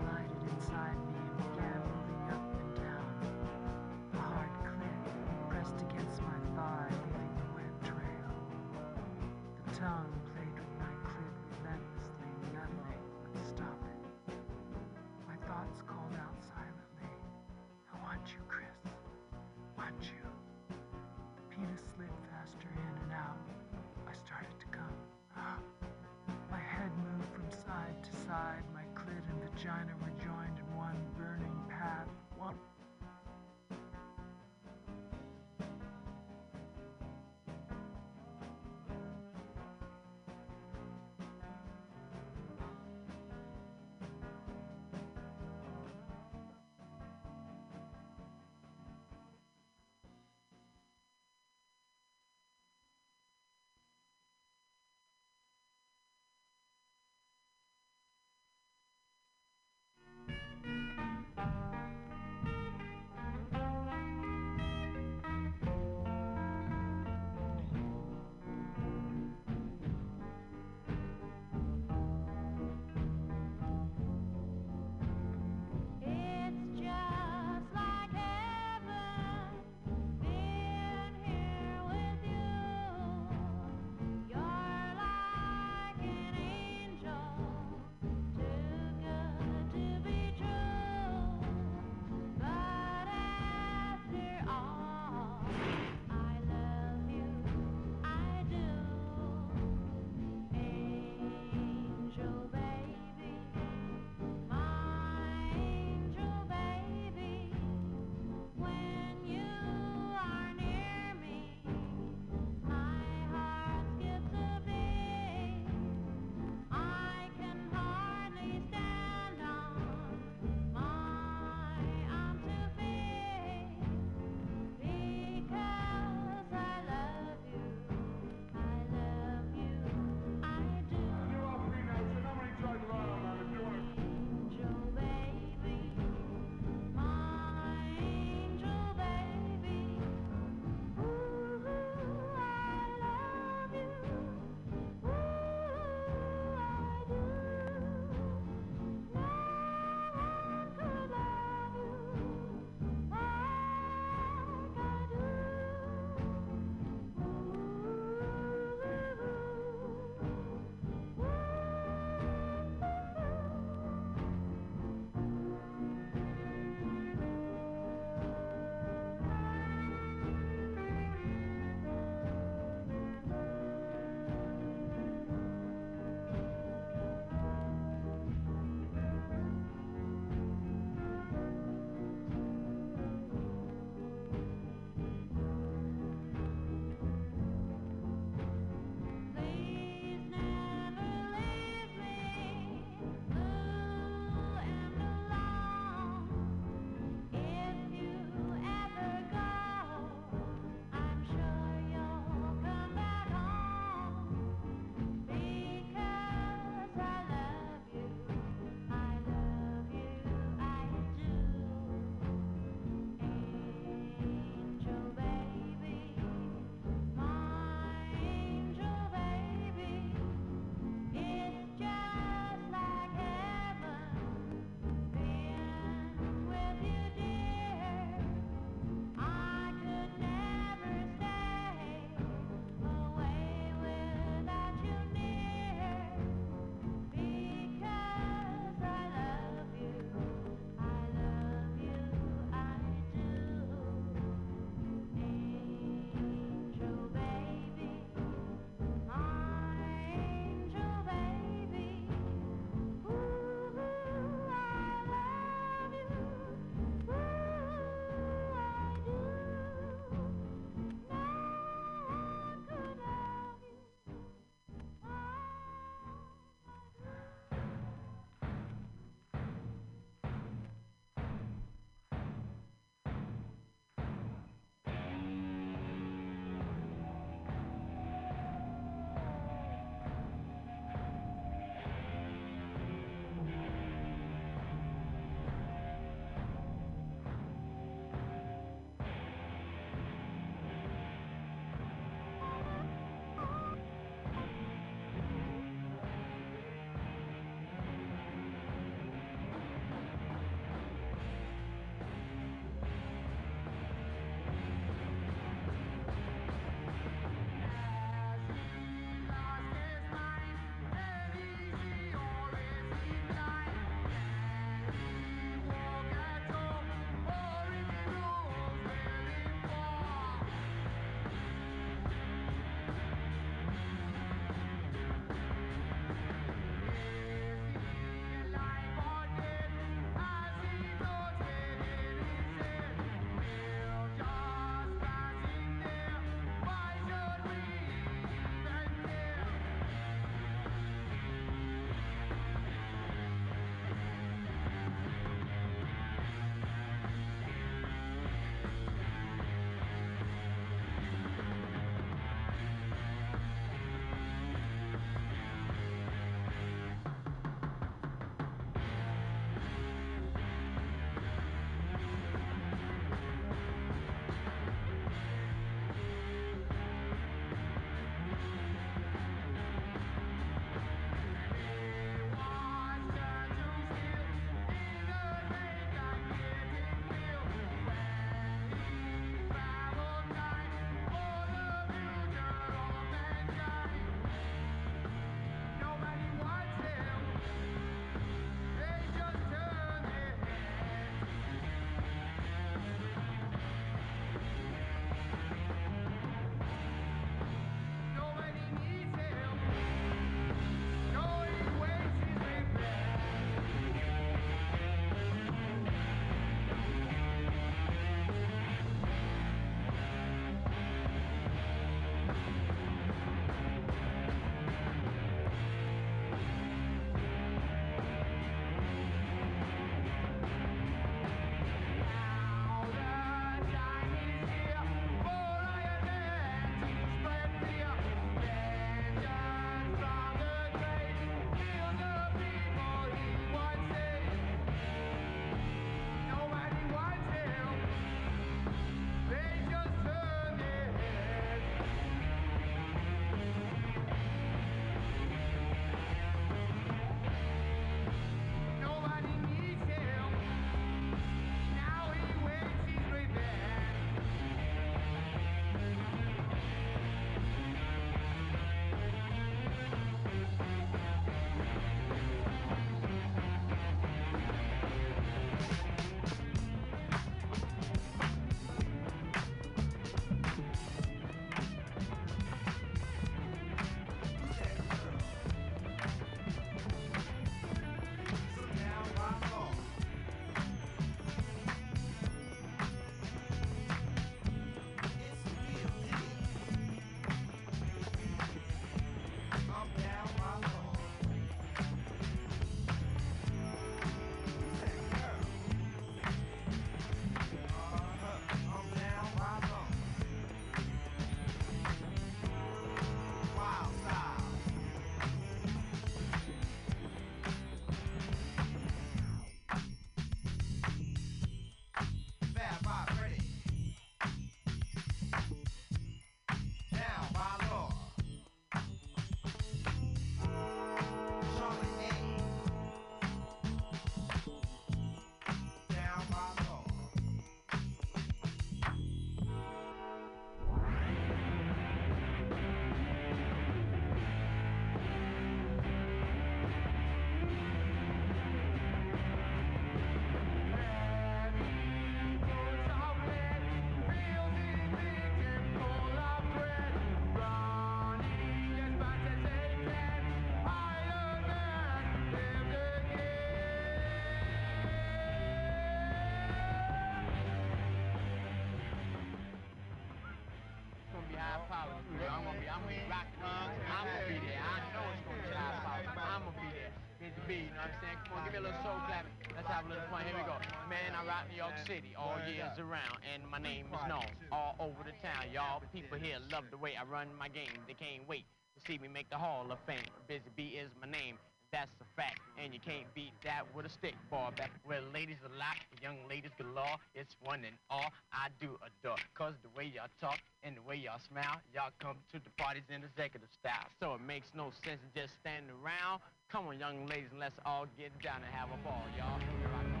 Come 567.51 568.39
on, 568.39 568.43
give 568.47 568.53
me 568.55 568.59
a 568.59 568.61
little 568.63 568.79
soul 568.79 568.95
clapping. 569.11 569.35
Let's 569.51 569.67
have 569.67 569.83
a 569.83 569.89
little 569.91 570.07
fun. 570.07 570.23
Here 570.23 570.39
we 570.39 570.47
go. 570.47 570.55
Man, 570.87 571.11
I 571.11 571.19
rock 571.27 571.51
New 571.51 571.59
York 571.59 571.75
City 571.83 572.15
all 572.15 572.39
years 572.47 572.79
around, 572.79 573.19
and 573.27 573.43
my 573.43 573.59
name 573.59 573.91
is 573.91 573.99
known 574.07 574.23
all 574.55 574.79
over 574.79 575.03
the 575.03 575.11
town. 575.19 575.51
Y'all 575.51 575.83
people 575.91 576.15
here 576.15 576.39
love 576.47 576.63
the 576.71 576.79
way 576.79 576.95
I 576.95 577.03
run 577.03 577.27
my 577.35 577.51
game. 577.51 577.75
They 577.91 577.93
can't 577.99 578.23
wait 578.23 578.47
to 578.47 578.79
see 578.87 578.95
me 579.03 579.11
make 579.11 579.27
the 579.27 579.35
Hall 579.35 579.67
of 579.67 579.83
Fame. 579.83 580.07
Busy 580.31 580.47
Bee 580.55 580.79
is 580.79 580.95
my 580.95 581.11
name. 581.11 581.35
That's 581.75 581.91
a 581.99 582.07
fact, 582.15 582.39
and 582.55 582.71
you 582.71 582.79
can't 582.79 583.07
beat 583.15 583.31
that 583.43 583.63
with 583.75 583.85
a 583.85 583.91
stick, 583.91 584.15
boy. 584.31 584.51
Back 584.55 584.71
where 584.83 584.99
ladies 585.11 585.39
a 585.43 585.51
lot, 585.59 585.75
young 585.99 586.23
ladies 586.31 586.51
galore. 586.55 586.99
It's 587.15 587.35
one 587.43 587.67
and 587.67 587.75
all 587.89 588.11
I 588.31 588.47
do 588.59 588.79
adore. 588.79 589.19
Cause 589.35 589.55
the 589.63 589.71
way 589.75 589.91
y'all 589.91 590.11
talk 590.19 590.39
and 590.63 590.75
the 590.75 590.83
way 590.87 590.95
y'all 590.95 591.19
smile, 591.19 591.59
y'all 591.75 591.91
come 591.99 592.15
to 592.31 592.39
the 592.43 592.51
parties 592.55 592.87
in 592.87 593.03
executive 593.03 593.47
style. 593.55 593.87
So 593.99 594.15
it 594.15 594.23
makes 594.23 594.51
no 594.55 594.71
sense 594.83 594.99
to 594.99 595.09
just 595.15 595.35
stand 595.39 595.67
around. 595.71 596.19
Come 596.51 596.67
on, 596.67 596.77
young 596.77 597.05
ladies, 597.05 597.29
and 597.31 597.39
let's 597.39 597.55
all 597.65 597.85
get 597.97 598.11
down 598.21 598.41
and 598.43 598.53
have 598.53 598.67
a 598.73 598.83
ball, 598.83 599.03
y'all. 599.17 600.00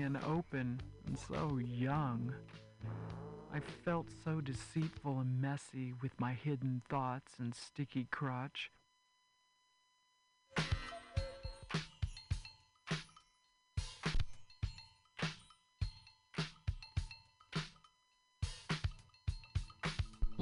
And 0.00 0.16
open 0.24 0.80
and 1.06 1.18
so 1.18 1.58
young. 1.58 2.32
I 3.54 3.60
felt 3.84 4.06
so 4.24 4.40
deceitful 4.40 5.20
and 5.20 5.40
messy 5.40 5.92
with 6.02 6.18
my 6.18 6.32
hidden 6.32 6.82
thoughts 6.88 7.34
and 7.38 7.54
sticky 7.54 8.08
crotch. 8.10 8.70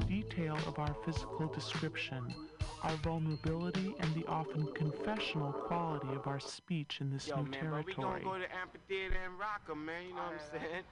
Detail 0.06 0.56
of 0.66 0.78
our 0.78 0.94
physical 1.04 1.48
description, 1.48 2.34
our 2.82 2.96
vulnerability, 2.96 3.94
and 4.00 4.14
the 4.14 4.26
often 4.26 4.66
confessional 4.74 5.52
quality 5.52 6.08
of 6.14 6.26
our 6.26 6.40
speech 6.40 7.00
in 7.00 7.10
this 7.10 7.26
Yo, 7.28 7.36
new 7.42 7.50
man, 7.50 7.68
bro, 7.68 7.82
we 7.86 7.94
gonna 7.94 8.20
go 8.24 8.38
to 8.38 8.52
amphitheater 8.54 9.16
and 9.24 9.38
rock 9.38 9.62
'em, 9.70 9.84
man. 9.84 10.06
You 10.08 10.14
know 10.14 10.22
what 10.22 10.32
I'm 10.34 10.60
saying? 10.60 10.84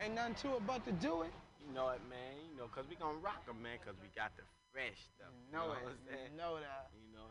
Ain't 0.00 0.14
nothing 0.14 0.34
to 0.36 0.56
it 0.56 0.66
but 0.66 0.84
to 0.86 0.92
do 0.92 1.22
it. 1.22 1.32
You 1.60 1.72
know 1.72 1.90
it, 1.90 2.00
man. 2.08 2.34
You 2.50 2.56
know, 2.56 2.66
cause 2.68 2.84
we 2.88 2.96
gonna 2.96 3.18
rock 3.18 3.42
'em, 3.48 3.62
man. 3.62 3.78
Cause 3.84 3.94
we 4.02 4.08
got 4.16 4.34
the 4.36 4.42
fresh 4.72 4.98
stuff. 5.14 5.30
You 5.46 5.52
Know 5.52 5.66
know 5.68 5.72
it. 5.72 5.82
what 5.84 5.92
I'm 5.92 5.98
saying? 6.10 6.32
You 6.32 6.36
know 6.38 6.54
that. 6.60 6.90
You 6.94 7.14
know. 7.14 7.30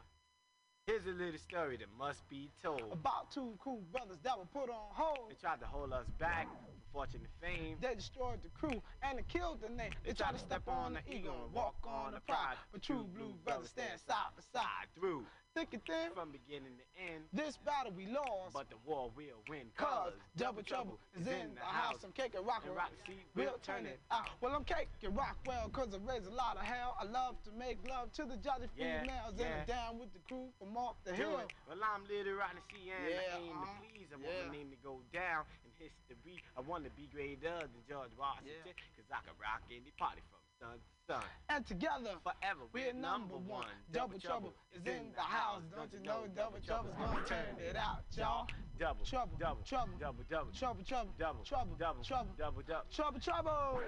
Here's 0.87 1.05
a 1.05 1.11
little 1.11 1.37
story 1.37 1.77
that 1.77 1.91
must 1.97 2.27
be 2.29 2.49
told. 2.61 2.81
About 2.91 3.29
two 3.31 3.53
cool 3.59 3.81
brothers 3.91 4.17
that 4.23 4.37
were 4.37 4.45
put 4.45 4.69
on 4.69 4.89
hold. 4.91 5.29
They 5.29 5.35
tried 5.35 5.59
to 5.59 5.67
hold 5.67 5.93
us 5.93 6.07
back 6.17 6.47
for 6.47 6.70
fortune 6.93 7.21
and 7.23 7.33
fame. 7.41 7.77
They 7.81 7.95
destroyed 7.95 8.39
the 8.43 8.49
crew 8.49 8.81
and 9.03 9.17
they 9.19 9.23
killed 9.27 9.61
the 9.61 9.69
name. 9.69 9.91
They 10.05 10.13
tried 10.13 10.33
to 10.33 10.39
step 10.39 10.63
on 10.67 10.93
the 10.93 11.01
ego 11.13 11.33
and 11.45 11.53
walk 11.53 11.75
on 11.85 12.13
the 12.13 12.19
pride. 12.21 12.55
But 12.71 12.81
true 12.81 13.05
blue 13.15 13.33
brothers 13.45 13.69
stand 13.69 13.99
side 14.07 14.31
by 14.35 14.43
side. 14.59 14.87
Through 14.97 15.23
Thick 15.53 15.73
and 15.75 15.83
thin, 15.83 16.15
from 16.15 16.31
beginning 16.31 16.79
to 16.79 16.85
end. 17.11 17.27
this 17.33 17.57
battle 17.67 17.91
we 17.91 18.07
lost. 18.07 18.55
But 18.55 18.69
the 18.69 18.79
war 18.87 19.11
will 19.17 19.43
win. 19.49 19.67
Cause 19.75 20.13
double 20.37 20.63
trouble 20.63 20.97
is 21.19 21.27
in 21.27 21.51
the 21.59 21.67
house. 21.67 21.99
I'm 22.05 22.13
cake 22.13 22.35
and 22.39 22.47
rock 22.47 22.63
And 22.65 22.73
rock 22.73 22.87
rock. 23.05 23.15
We'll 23.35 23.59
turn 23.61 23.85
it 23.85 23.99
out. 24.11 24.29
Well, 24.39 24.55
I'm 24.55 24.63
cake 24.63 24.87
and 25.03 25.11
rock 25.13 25.35
well, 25.45 25.67
cause 25.67 25.89
I 25.91 25.99
raise 26.09 26.25
a 26.25 26.31
lot 26.31 26.55
of 26.55 26.63
hell. 26.63 26.95
I 27.01 27.03
love 27.03 27.35
to 27.43 27.51
make 27.51 27.79
love 27.83 28.13
to 28.13 28.23
the 28.23 28.37
jolly 28.37 28.71
Yeah, 28.77 29.01
females. 29.01 29.35
yeah. 29.35 29.43
And 29.43 29.53
I'm 29.59 29.67
down 29.67 29.99
with 29.99 30.13
the 30.13 30.19
crew 30.23 30.47
from 30.57 30.77
off 30.77 30.95
the 31.03 31.11
Do 31.11 31.17
hill. 31.17 31.39
it. 31.43 31.51
Well, 31.67 31.83
I'm 31.83 32.03
little 32.07 32.31
to 32.39 32.61
see 32.71 32.87
and 32.87 33.11
Yeah, 33.11 33.35
I 33.35 33.39
aim 33.43 33.51
to 33.51 33.67
uh, 33.67 33.75
please. 33.91 34.07
I 34.07 34.15
want 34.23 34.31
yeah. 34.31 34.47
my 34.47 34.55
name 34.55 34.69
to 34.71 34.79
go 34.79 35.03
down 35.11 35.43
history. 35.81 36.37
I 36.57 36.61
want 36.61 36.85
to 36.85 36.91
be 36.93 37.09
greater 37.09 37.57
than 37.65 37.81
George 37.89 38.13
Washington. 38.17 38.77
Cause 38.93 39.09
I 39.09 39.25
can 39.25 39.33
rock 39.41 39.65
any 39.73 39.91
party 39.97 40.21
from 40.29 40.41
sun 40.61 40.77
to 40.77 40.91
sun. 41.09 41.25
And 41.49 41.65
together, 41.65 42.13
forever, 42.21 42.69
we're 42.73 42.93
number 42.93 43.35
one. 43.35 43.73
Double 43.91 44.19
trouble 44.19 44.53
is 44.73 44.85
in 44.85 45.09
the 45.15 45.21
house. 45.25 45.65
Don't 45.75 45.91
you 45.91 45.99
know 46.05 46.29
double 46.35 46.59
trouble's 46.65 46.93
gonna 46.97 47.25
turn 47.25 47.57
it 47.57 47.75
out, 47.75 48.05
y'all? 48.15 48.47
Double 48.77 49.05
trouble, 49.05 49.37
double 49.39 49.61
trouble, 49.65 49.93
double 49.99 50.23
double 50.29 50.51
trouble, 50.53 50.83
trouble, 50.83 51.13
double 51.17 51.43
trouble, 51.43 51.75
double 51.77 52.03
trouble, 52.03 52.29
double 52.37 52.61
double 52.61 52.89
trouble, 52.93 53.19
trouble. 53.19 53.81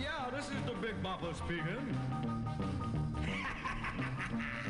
Yeah, 0.00 0.30
this 0.34 0.46
is 0.46 0.62
the 0.66 0.74
Big 0.82 1.02
Bopper 1.02 1.34
speaking. 1.34 1.94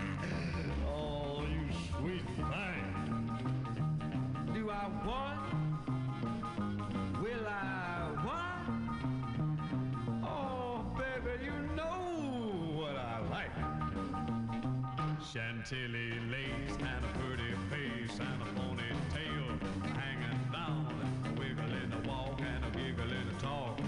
Chantilly 15.32 16.18
lace 16.30 16.76
and 16.78 17.04
a 17.04 17.18
pretty 17.18 17.52
face 17.68 18.18
and 18.18 18.40
a 18.40 18.46
ponytail 18.58 19.60
hanging 19.94 20.50
down, 20.50 20.88
a 21.26 21.38
wiggle 21.38 21.70
in 21.70 21.90
the 21.90 22.08
walk 22.08 22.40
and 22.40 22.64
a 22.64 22.70
giggling 22.70 23.28
a 23.28 23.40
talk. 23.40 23.78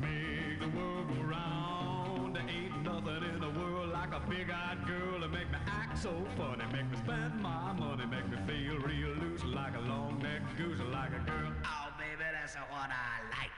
Make 0.00 0.60
the 0.60 0.68
world 0.78 1.08
go 1.08 1.22
round. 1.22 2.36
There 2.36 2.44
ain't 2.48 2.80
nothing 2.84 3.24
in 3.34 3.40
the 3.40 3.50
world 3.58 3.90
like 3.92 4.12
a 4.14 4.20
big-eyed 4.30 4.86
girl 4.86 5.20
to 5.20 5.28
make 5.28 5.50
me 5.50 5.58
act 5.66 5.98
so 5.98 6.14
funny, 6.36 6.64
make 6.72 6.88
me 6.92 6.96
spend 6.98 7.42
my 7.42 7.72
money, 7.72 8.06
make 8.06 8.28
me 8.28 8.38
feel 8.46 8.78
real 8.78 9.16
loose 9.16 9.42
like 9.42 9.74
a 9.76 9.80
long-necked 9.80 10.56
goose, 10.56 10.78
like 10.92 11.10
a 11.10 11.28
girl. 11.28 11.52
Oh, 11.64 11.88
baby, 11.98 12.22
that's 12.32 12.54
what 12.54 12.90
I 12.92 13.20
like. 13.34 13.50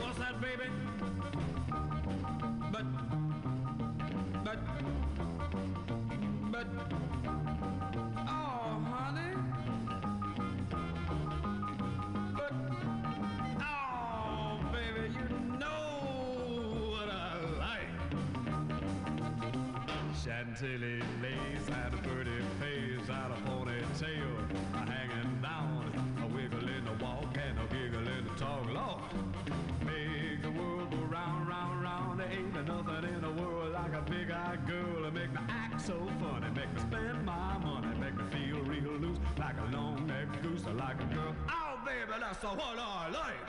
What's 0.00 0.18
that, 0.20 0.40
baby? 0.40 0.70
Chantilly 20.58 21.00
lace 21.22 21.68
and 21.68 21.94
a 21.94 21.96
pretty 21.98 22.30
face 22.58 23.08
and 23.08 23.32
a 23.32 23.36
ponytail 23.46 24.38
a 24.74 24.90
hanging 24.90 25.40
down, 25.40 26.16
a 26.22 26.26
wiggle 26.34 26.68
in 26.68 26.84
the 26.84 27.04
walk 27.04 27.36
and 27.36 27.58
a 27.58 27.66
giggle 27.72 28.08
in 28.08 28.24
the 28.24 28.30
talk. 28.30 28.66
Lord, 28.66 29.02
make 29.84 30.42
the 30.42 30.50
world 30.50 30.90
go 30.90 30.96
round, 30.96 31.48
round, 31.48 31.82
round. 31.82 32.18
There 32.18 32.28
ain't 32.32 32.54
nothing 32.54 33.14
in 33.14 33.20
the 33.20 33.42
world 33.42 33.72
like 33.72 33.92
a 33.92 34.02
big-eyed 34.10 34.66
girl 34.66 35.02
to 35.04 35.10
make 35.12 35.32
me 35.32 35.40
act 35.48 35.80
so 35.80 35.94
funny, 36.20 36.48
make 36.54 36.72
me 36.74 36.80
spend 36.80 37.24
my 37.24 37.58
money, 37.58 37.96
make 38.00 38.16
me 38.16 38.24
feel 38.32 38.60
real 38.64 38.98
loose 38.98 39.18
like 39.38 39.56
a 39.60 39.76
long-necked 39.76 40.42
goose, 40.42 40.66
or 40.66 40.72
like 40.72 41.00
a 41.00 41.14
girl. 41.14 41.34
Oh, 41.48 41.78
baby, 41.84 42.18
that's 42.18 42.38
the 42.38 42.48
what 42.48 42.78
I 42.78 43.08
like. 43.10 43.44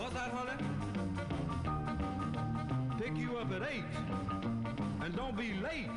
What's 0.00 0.14
that, 0.14 0.30
honey? 0.32 1.65
Pick 3.06 3.18
you 3.18 3.38
up 3.38 3.52
at 3.52 3.62
eight, 3.70 3.84
and 5.00 5.14
don't 5.14 5.36
be 5.36 5.52
late. 5.62 5.88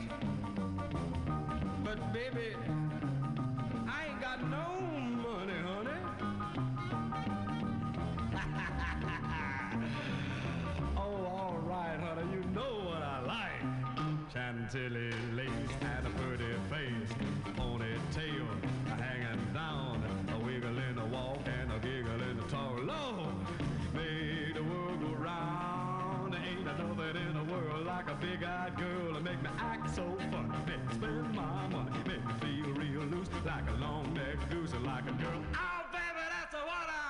But 1.83 2.13
baby, 2.13 2.53
I 3.87 4.05
ain't 4.05 4.21
got 4.21 4.43
no 4.43 4.79
money, 5.17 5.55
honey. 5.65 5.89
oh, 10.97 11.25
all 11.25 11.57
right, 11.63 11.99
honey, 11.99 12.31
you 12.31 12.43
know 12.53 12.83
what 12.85 13.01
I 13.01 13.21
like. 13.25 13.63
Chantilly 14.31 15.11
lace 15.33 15.49
and 15.81 16.05
a 16.05 16.11
pretty 16.11 16.53
face, 16.69 17.11
ponytail 17.57 18.45
a 18.85 18.89
hanging 19.01 19.51
down, 19.55 20.03
a 20.31 20.37
wiggle 20.45 20.77
in 20.77 20.95
the 20.95 21.05
walk 21.05 21.39
in 27.15 27.33
the 27.33 27.43
world 27.51 27.85
like 27.85 28.09
a 28.09 28.15
big-eyed 28.15 28.77
girl 28.77 29.13
to 29.13 29.19
make 29.21 29.41
me 29.41 29.49
act 29.57 29.95
so 29.95 30.03
funny, 30.31 30.57
make 30.67 30.85
me 30.87 30.93
spend 30.93 31.35
my 31.35 31.67
money, 31.67 31.91
make 32.05 32.25
me 32.25 32.33
feel 32.41 32.73
real 32.73 33.03
loose 33.07 33.29
like 33.45 33.69
a 33.69 33.81
long-necked 33.81 34.49
goose, 34.49 34.73
like 34.85 35.03
a 35.03 35.13
girl. 35.13 35.41
Oh, 35.55 35.85
baby, 35.91 36.25
that's 36.29 36.53
what 36.53 36.89
I 36.89 37.08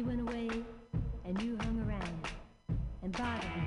He 0.00 0.06
went 0.06 0.22
away, 0.22 0.48
and 1.26 1.42
you 1.42 1.58
hung 1.60 1.78
around 1.86 2.26
and 3.02 3.12
bothered 3.12 3.50
me. 3.54 3.62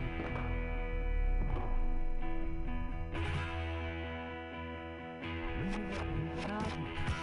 Bothered 6.47 6.79
me. 6.79 7.22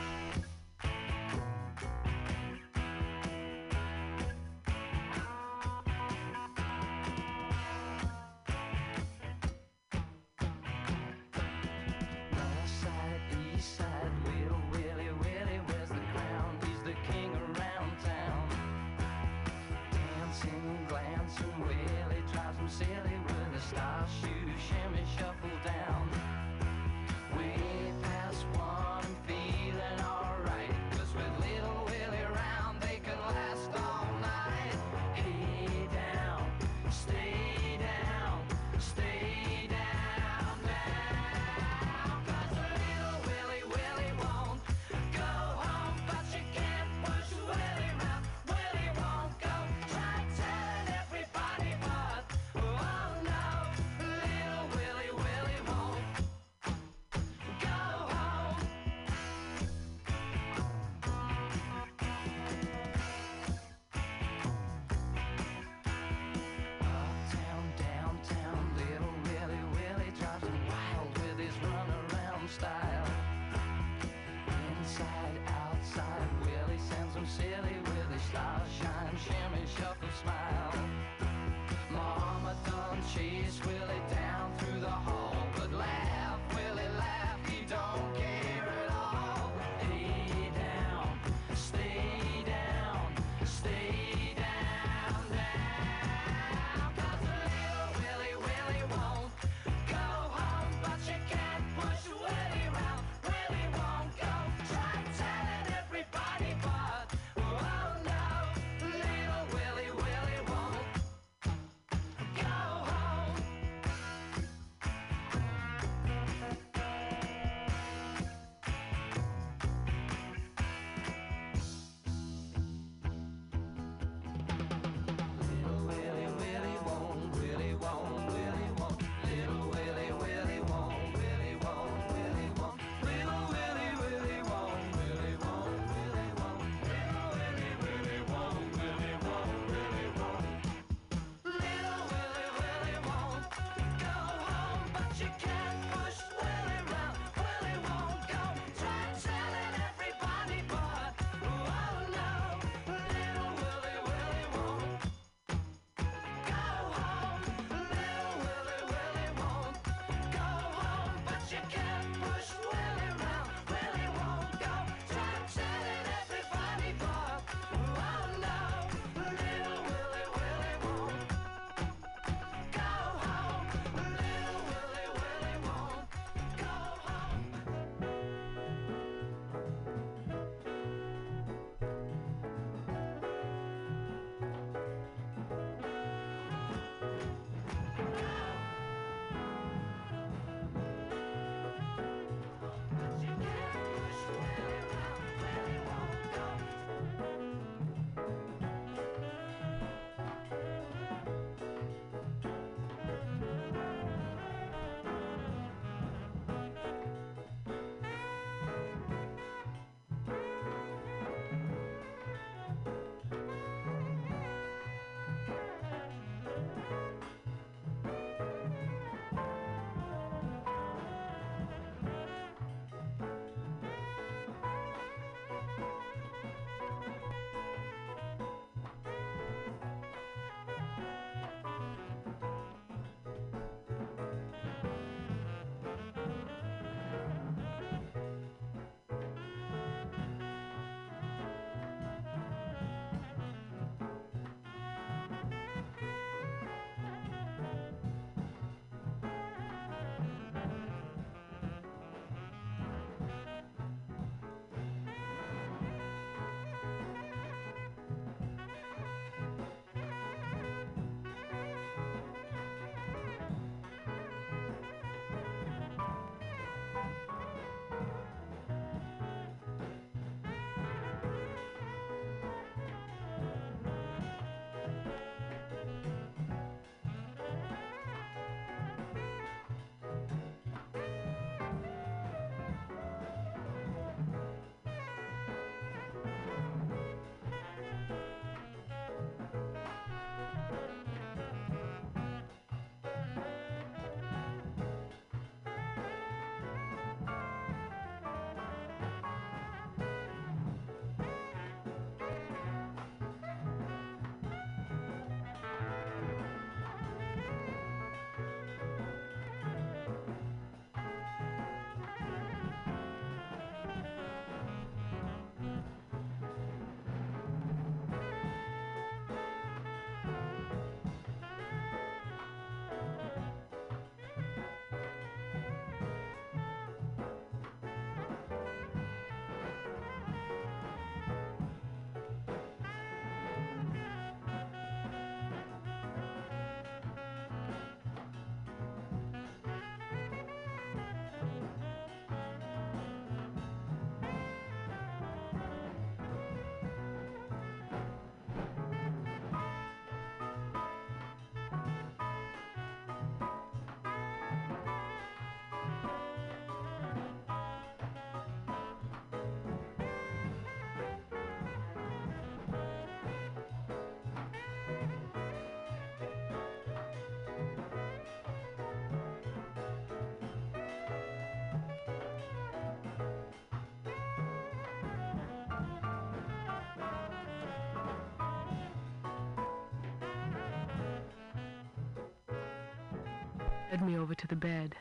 Led 383.91 384.07
me 384.07 384.17
over 384.17 384.35
to 384.37 384.47
the 384.47 384.55
bed. 384.55 384.95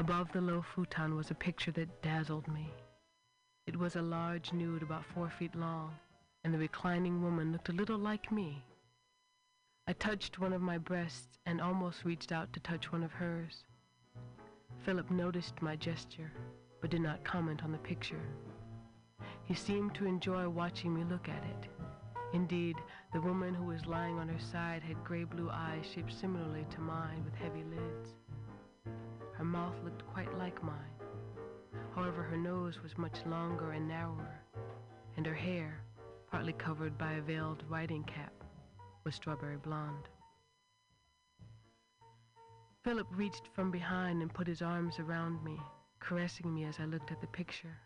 Above 0.00 0.32
the 0.32 0.40
low 0.40 0.60
futon 0.74 1.14
was 1.14 1.30
a 1.30 1.34
picture 1.34 1.70
that 1.70 2.02
dazzled 2.02 2.48
me. 2.48 2.72
It 3.68 3.78
was 3.78 3.94
a 3.94 4.02
large 4.02 4.52
nude 4.52 4.82
about 4.82 5.04
four 5.04 5.30
feet 5.30 5.54
long, 5.54 5.94
and 6.42 6.52
the 6.52 6.58
reclining 6.58 7.22
woman 7.22 7.52
looked 7.52 7.68
a 7.68 7.72
little 7.72 7.98
like 7.98 8.32
me. 8.32 8.64
I 9.86 9.92
touched 9.92 10.40
one 10.40 10.52
of 10.52 10.60
my 10.60 10.76
breasts 10.76 11.38
and 11.46 11.60
almost 11.60 12.04
reached 12.04 12.32
out 12.32 12.52
to 12.52 12.60
touch 12.60 12.90
one 12.90 13.04
of 13.04 13.12
hers. 13.12 13.64
Philip 14.84 15.10
noticed 15.12 15.62
my 15.62 15.76
gesture, 15.76 16.32
but 16.80 16.90
did 16.90 17.00
not 17.00 17.24
comment 17.24 17.62
on 17.62 17.70
the 17.70 17.78
picture. 17.78 18.22
He 19.44 19.54
seemed 19.54 19.94
to 19.94 20.06
enjoy 20.06 20.48
watching 20.48 20.92
me 20.92 21.04
look 21.04 21.28
at 21.28 21.44
it. 21.44 21.68
Indeed, 22.32 22.76
the 23.12 23.20
woman 23.20 23.54
who 23.54 23.64
was 23.64 23.86
lying 23.86 24.18
on 24.18 24.28
her 24.28 24.38
side 24.38 24.82
had 24.82 25.02
gray 25.02 25.24
blue 25.24 25.48
eyes 25.50 25.86
shaped 25.94 26.12
similarly 26.12 26.66
to 26.70 26.80
mine 26.80 27.24
with 27.24 27.34
heavy 27.34 27.64
lids. 27.64 28.10
Her 29.32 29.44
mouth 29.44 29.74
looked 29.82 30.06
quite 30.12 30.36
like 30.36 30.62
mine. 30.62 30.74
However, 31.94 32.22
her 32.22 32.36
nose 32.36 32.82
was 32.82 32.98
much 32.98 33.24
longer 33.24 33.72
and 33.72 33.88
narrower, 33.88 34.40
and 35.16 35.24
her 35.24 35.34
hair, 35.34 35.80
partly 36.30 36.52
covered 36.52 36.98
by 36.98 37.12
a 37.12 37.22
veiled 37.22 37.64
riding 37.68 38.04
cap, 38.04 38.32
was 39.04 39.14
strawberry 39.14 39.56
blonde. 39.56 40.08
Philip 42.84 43.06
reached 43.12 43.48
from 43.54 43.70
behind 43.70 44.22
and 44.22 44.32
put 44.32 44.46
his 44.46 44.62
arms 44.62 44.98
around 44.98 45.42
me, 45.42 45.58
caressing 45.98 46.54
me 46.54 46.64
as 46.64 46.78
I 46.78 46.84
looked 46.84 47.10
at 47.10 47.20
the 47.20 47.26
picture. 47.28 47.76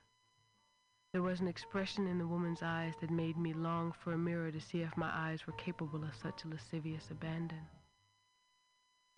There 1.13 1.23
was 1.23 1.41
an 1.41 1.49
expression 1.49 2.07
in 2.07 2.17
the 2.17 2.27
woman's 2.27 2.63
eyes 2.63 2.95
that 3.01 3.11
made 3.11 3.37
me 3.37 3.53
long 3.53 3.93
for 3.93 4.15
a 4.15 4.19
mirror 4.19 4.51
to 4.51 4.61
see 4.61 4.81
if 4.81 4.97
my 4.97 5.11
eyes 5.13 5.47
were 5.47 5.53
capable 5.55 6.03
of 6.03 6.15
such 6.15 6.47
lascivious 6.47 7.11
abandon. 7.11 7.69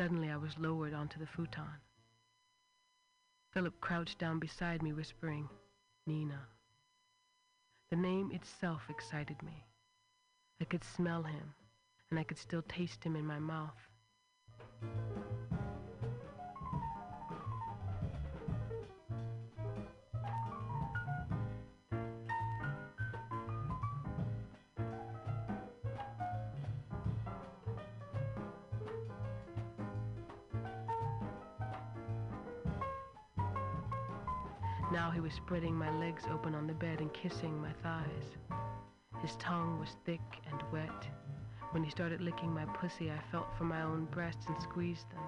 Suddenly 0.01 0.29
I 0.29 0.37
was 0.37 0.59
lowered 0.59 0.93
onto 0.93 1.21
the 1.21 1.27
futon. 1.27 1.81
Philip 3.53 3.81
crouched 3.81 4.19
down 4.19 4.41
beside 4.41 4.83
me, 4.83 4.93
whispering, 4.93 5.49
Nina. 6.05 6.49
The 7.91 7.97
name 7.97 8.33
itself 8.33 8.83
excited 8.91 9.41
me. 9.45 9.65
I 10.61 10.65
could 10.65 10.83
smell 10.83 11.23
him, 11.23 11.55
and 12.11 12.19
I 12.19 12.25
could 12.25 12.39
still 12.39 12.63
taste 12.63 13.05
him 13.05 13.15
in 13.15 13.25
my 13.25 13.39
mouth. 13.39 13.79
Now 34.95 35.11
he 35.11 35.19
was 35.19 35.33
spreading 35.33 35.75
my 35.75 35.91
legs 35.99 36.23
open 36.33 36.55
on 36.55 36.69
the 36.69 36.73
bed 36.73 37.01
and 37.01 37.13
kissing 37.13 37.61
my 37.61 37.73
thighs. 37.83 38.37
His 39.23 39.35
tongue 39.41 39.81
was 39.81 39.97
thick 40.05 40.21
and 40.53 40.63
wet. 40.73 41.09
When 41.73 41.83
he 41.83 41.91
started 41.91 42.21
licking 42.21 42.55
my 42.55 42.65
pussy, 42.67 43.11
I 43.11 43.19
felt 43.33 43.49
for 43.59 43.65
my 43.65 43.83
own 43.83 44.05
breasts 44.13 44.47
and 44.47 44.57
squeezed 44.63 45.07
them. 45.11 45.19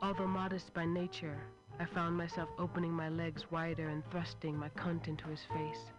Although 0.00 0.28
modest 0.28 0.72
by 0.72 0.84
nature, 0.84 1.40
I 1.78 1.84
found 1.84 2.16
myself 2.16 2.48
opening 2.58 2.92
my 2.92 3.08
legs 3.08 3.42
wider 3.50 3.88
and 3.88 4.02
thrusting 4.10 4.56
my 4.56 4.70
cunt 4.70 5.08
into 5.08 5.28
his 5.28 5.40
face. 5.52 5.92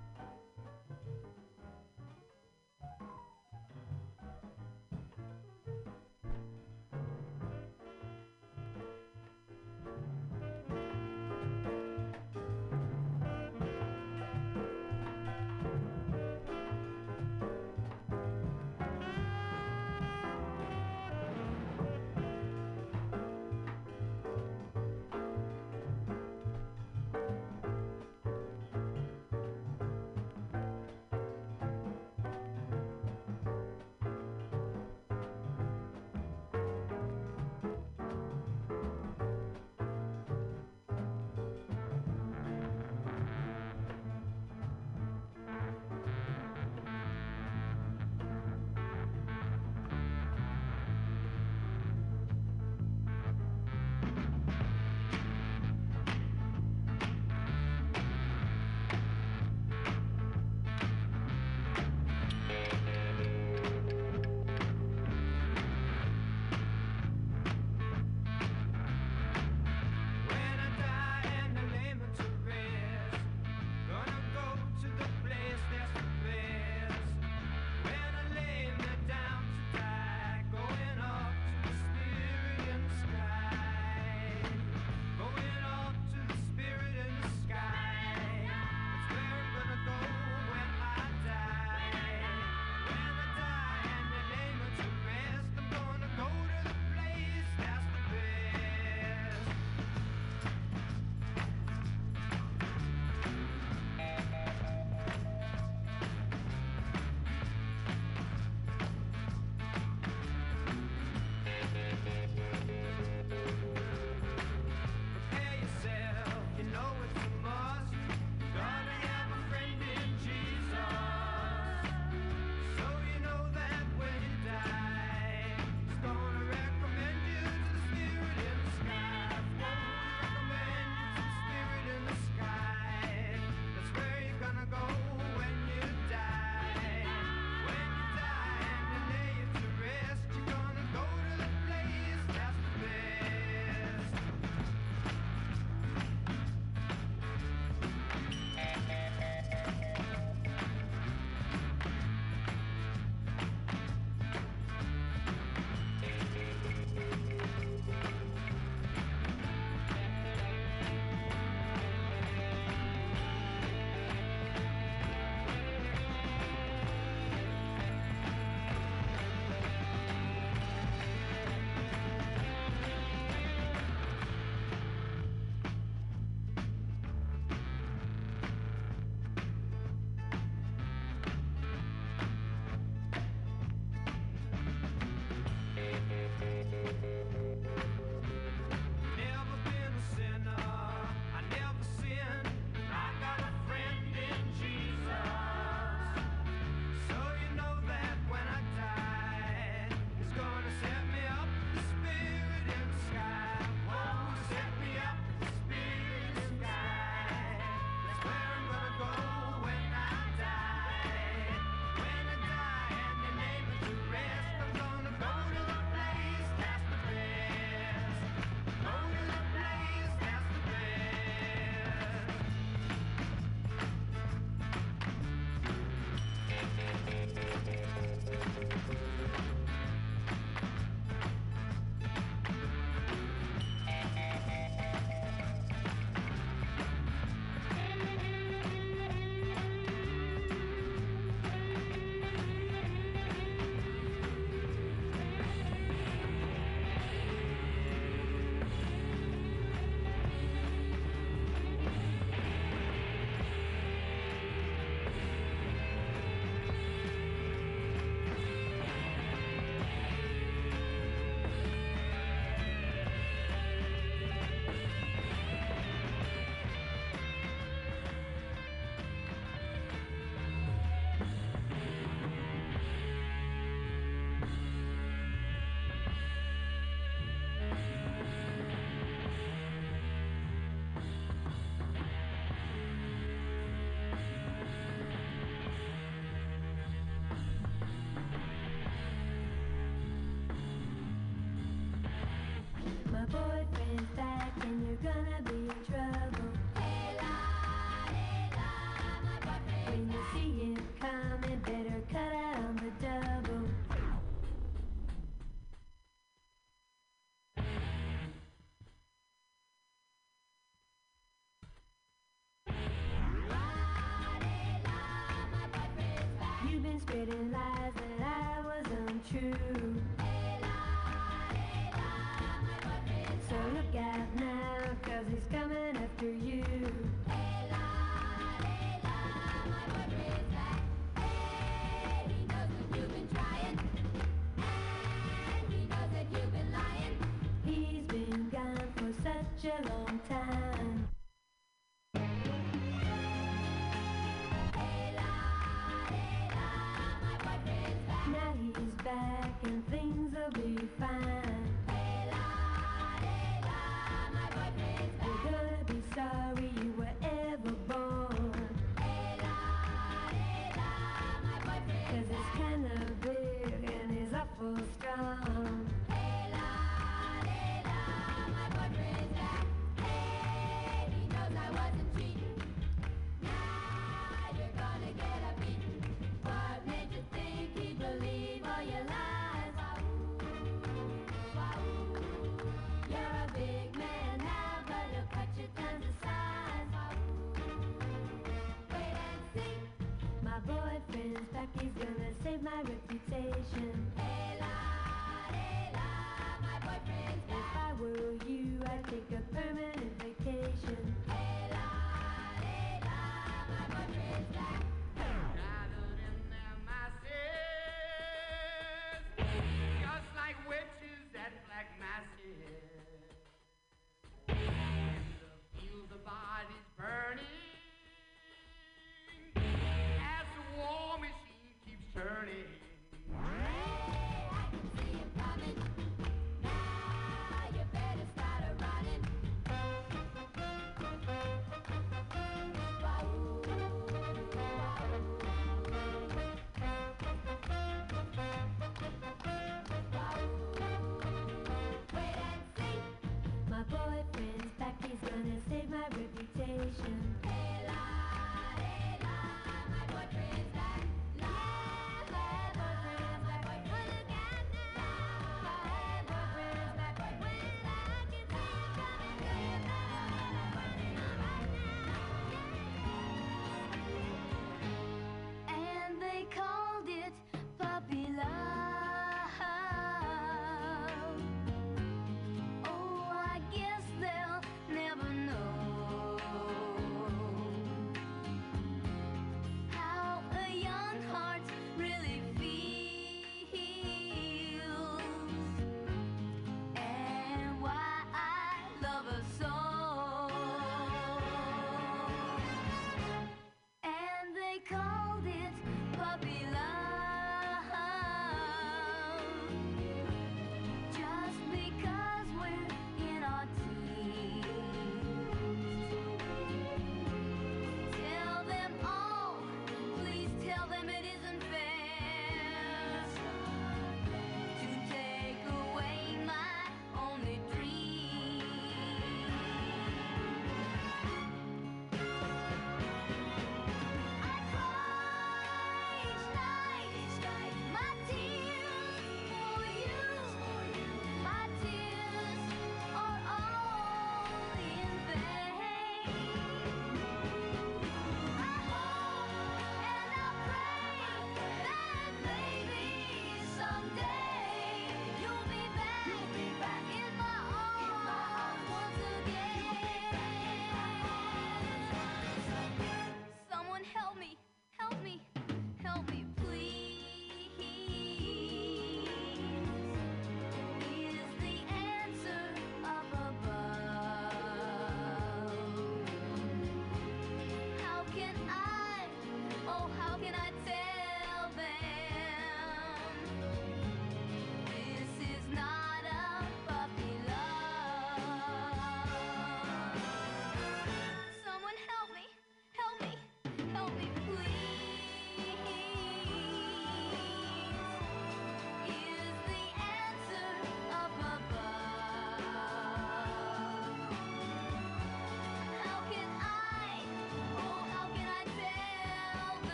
Such 339.59 339.71
a 339.71 339.89
long 339.89 340.19
time. 340.29 340.66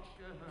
Yorkshire. 0.00 0.49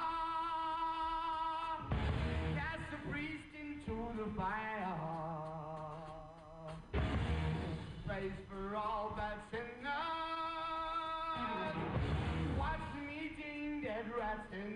Cast 2.55 2.85
the 2.90 3.11
priest 3.11 3.53
into 3.61 3.97
the 4.16 4.27
fire. 4.36 4.99
Praise 8.07 8.39
for 8.49 8.77
all 8.77 9.15
that 9.16 9.39
sinners. 9.51 9.93
Watch 12.59 12.86
me 12.97 13.31
eating 13.39 13.82
dead 13.82 14.07
rats 14.19 14.53
in. 14.53 14.72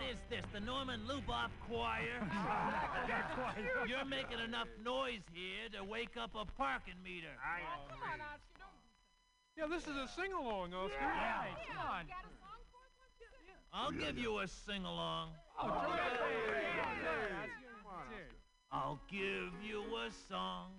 What 0.00 0.10
is 0.10 0.18
this, 0.30 0.44
the 0.52 0.60
Norman 0.60 1.00
Luboff 1.06 1.50
Choir? 1.68 2.24
You're 3.86 4.04
making 4.06 4.38
enough 4.42 4.68
noise 4.82 5.20
here 5.30 5.68
to 5.78 5.84
wake 5.84 6.16
up 6.18 6.30
a 6.34 6.46
parking 6.56 6.94
meter. 7.04 7.28
I 7.44 7.60
oh, 7.60 7.86
come 7.90 8.00
on, 8.02 8.20
Oscar, 8.20 8.56
don't... 8.58 8.70
Yeah, 9.58 9.66
this 9.68 9.86
is 9.86 9.96
a 9.96 10.08
sing-along, 10.16 10.72
Oscar. 10.72 10.96
Yeah, 11.00 11.44
yeah. 11.44 11.74
come 11.74 11.86
on. 11.90 12.04
I'll 13.74 13.90
give 13.90 14.16
you 14.16 14.38
a 14.38 14.48
sing-along. 14.48 15.32
Oh, 15.60 15.68
I'll 18.72 19.00
give 19.10 19.52
you 19.62 19.82
a 19.82 20.10
song 20.30 20.70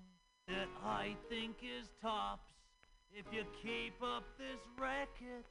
that 0.48 0.68
I 0.84 1.16
think 1.30 1.58
is 1.62 1.90
tops. 2.02 2.50
If 3.14 3.26
you 3.32 3.44
keep 3.62 4.02
up 4.02 4.24
this 4.40 4.60
racket, 4.80 5.46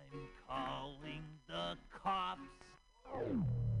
I'm 0.00 0.26
calling 0.48 1.22
the 1.46 1.76
cops. 2.02 2.63
Oh. 3.06 3.73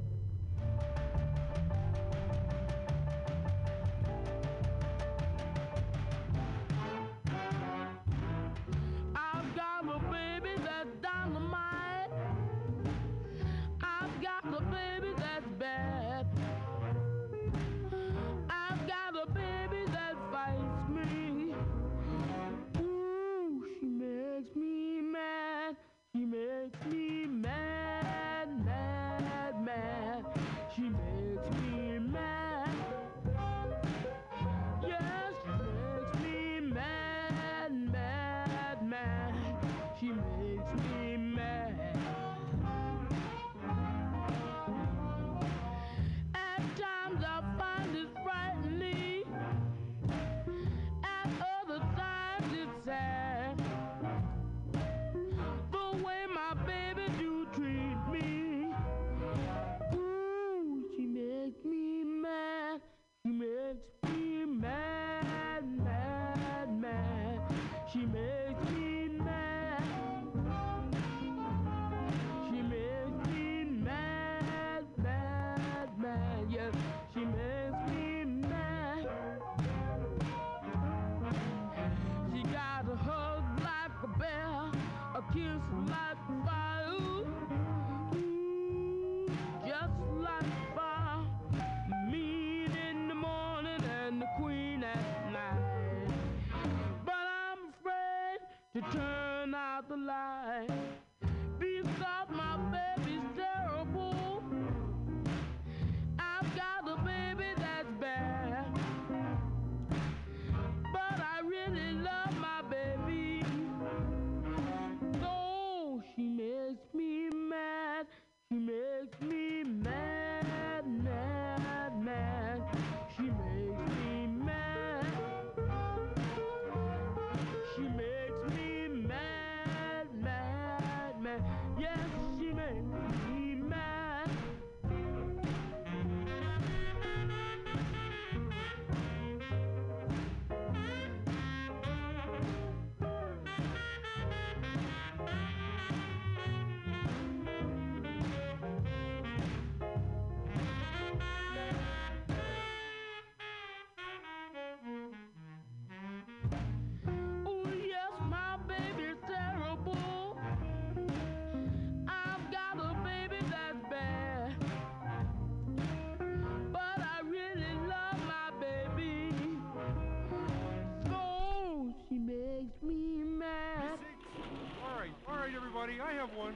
buddy. 175.84 176.00
I 176.00 176.14
have 176.14 176.30
one. 176.34 176.54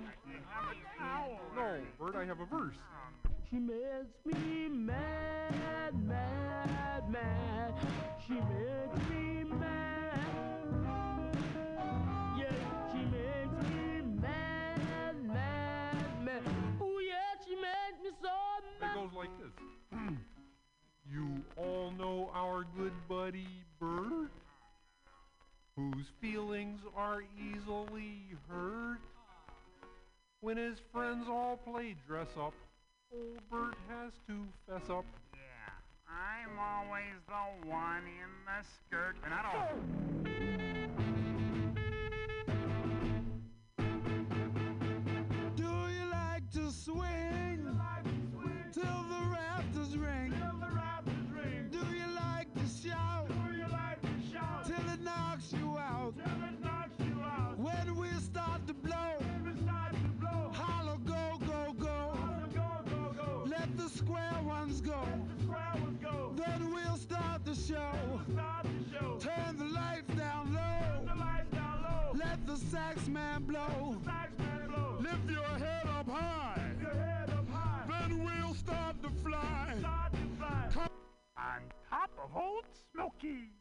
No, 1.54 1.76
Bert, 1.98 2.16
I 2.16 2.24
have 2.24 2.40
a 2.40 2.46
verse. 2.46 2.74
She 3.50 3.56
makes 3.56 4.06
me 4.24 4.68
mad, 4.68 5.94
mad, 6.06 7.10
mad. 7.10 7.74
She 8.26 8.34
makes 8.34 8.77
fess 32.28 32.42
up. 32.42 32.52
Old 33.12 33.40
Bert 33.50 33.74
has 33.88 34.12
to 34.26 34.44
fess 34.66 34.90
up. 34.90 35.04
Yeah, 35.34 35.72
I'm 36.08 36.58
always 36.58 37.14
the 37.26 37.68
one 37.68 38.02
in 38.04 38.30
the 38.44 38.66
skirt, 38.86 39.16
and 39.24 39.32
I 39.32 39.42
don't. 39.42 40.27
Smokey. 82.98 83.57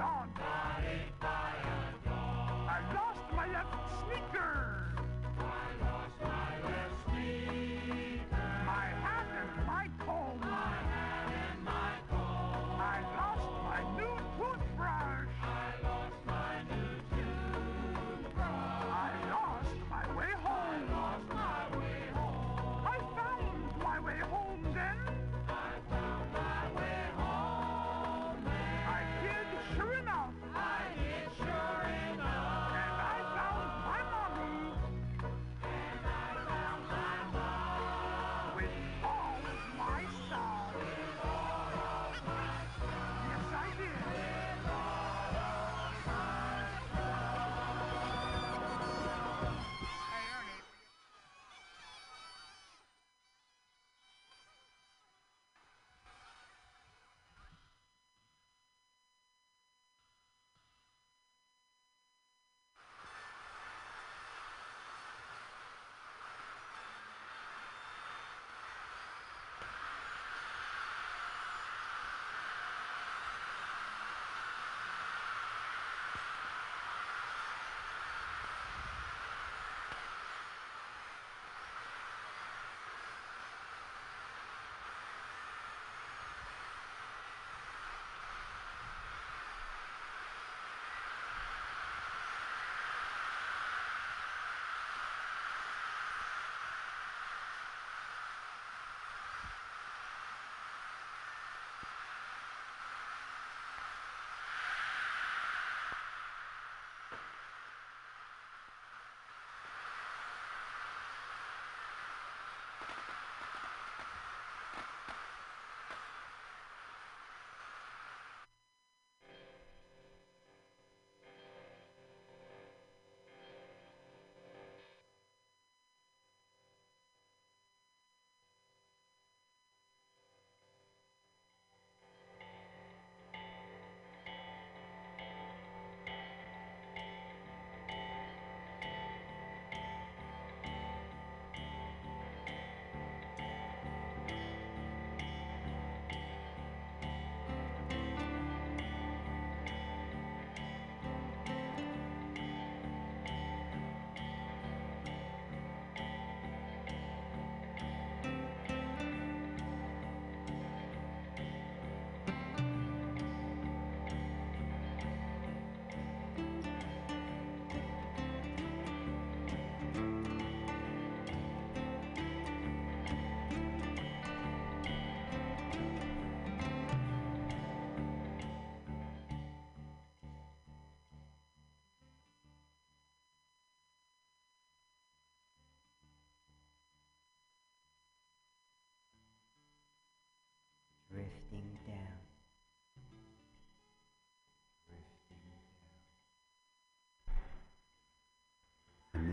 on. 0.00 0.37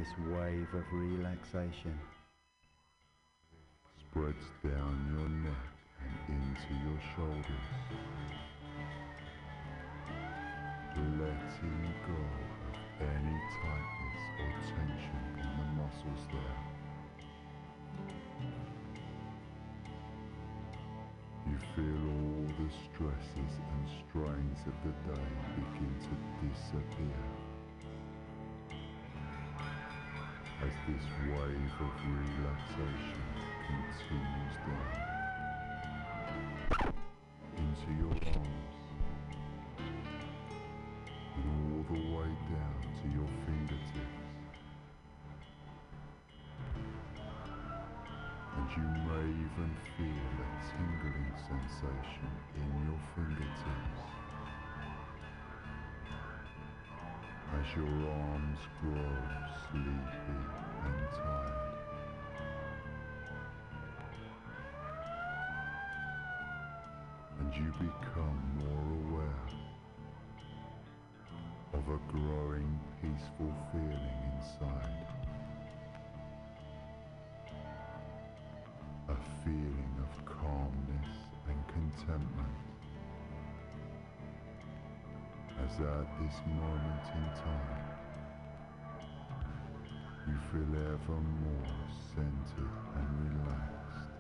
This 0.05 0.27
wave 0.27 0.67
of 0.73 0.83
relaxation 0.91 1.97
spreads 3.99 4.45
down 4.63 4.95
your 5.17 5.29
neck 5.29 5.73
and 6.01 6.35
into 6.35 6.73
your 6.83 6.99
shoulders. 7.15 7.67
Letting 10.95 11.93
go 12.07 12.21
of 12.67 12.75
any 13.01 13.37
tightness 13.61 14.21
or 14.39 14.51
tension 14.75 15.23
in 15.39 15.49
the 15.57 15.67
muscles 15.81 16.23
there. 16.31 16.59
You 21.47 21.57
feel 21.75 22.03
all 22.09 22.45
the 22.59 22.69
stresses 22.85 23.53
and 23.71 23.83
strains 24.09 24.59
of 24.67 24.75
the 24.83 25.13
day 25.13 25.29
begin 25.55 25.93
to 26.01 26.13
disappear. 26.47 27.44
As 30.65 30.71
this 30.87 31.05
wave 31.29 31.77
of 31.79 31.93
relaxation 32.09 33.21
continues 33.67 34.55
down 34.65 34.97
into 37.55 37.89
your 38.01 38.15
arms 38.33 38.81
and 41.35 41.45
all 41.53 41.83
the 41.85 42.01
way 42.17 42.29
down 42.49 42.81
to 42.97 43.05
your 43.13 43.29
fingertips. 43.45 44.25
And 48.57 48.67
you 48.75 48.87
may 49.05 49.27
even 49.45 49.71
feel 49.97 50.33
a 50.41 50.49
tingling 50.65 51.29
sensation 51.45 52.31
in 52.55 52.67
your 52.87 52.99
fingertips 53.13 54.24
as 57.65 57.75
your 57.75 57.85
arms 57.85 58.59
grow 58.81 59.17
sleepy 59.69 60.39
and 60.85 60.99
tired. 61.11 61.53
And 67.39 67.53
you 67.55 67.71
become 67.73 68.39
more 68.57 69.17
aware 69.17 69.47
of 71.73 71.83
a 71.87 72.11
growing 72.11 72.79
peaceful 73.01 73.53
feeling 73.71 74.19
inside. 74.35 75.07
A 79.09 79.15
feeling 79.43 79.95
of 79.99 80.25
calmness 80.25 81.11
and 81.47 81.67
contentment. 81.67 82.74
As 85.65 85.79
at 85.79 86.07
this 86.19 86.37
moment 86.45 87.05
in 87.15 87.25
time, 87.41 87.85
you 90.27 90.37
feel 90.51 90.71
ever 90.93 91.19
more 91.19 91.77
centered 92.13 92.75
and 92.95 93.09
relaxed. 93.25 94.11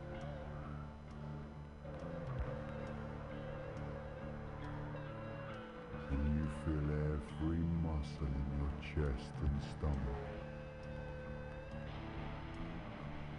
And 6.09 6.21
you 6.35 6.45
feel 6.65 6.87
every 7.13 7.63
muscle 7.83 8.25
in 8.25 8.47
your 8.57 8.73
chest 8.81 9.31
and 9.43 9.57
stomach 9.77 10.23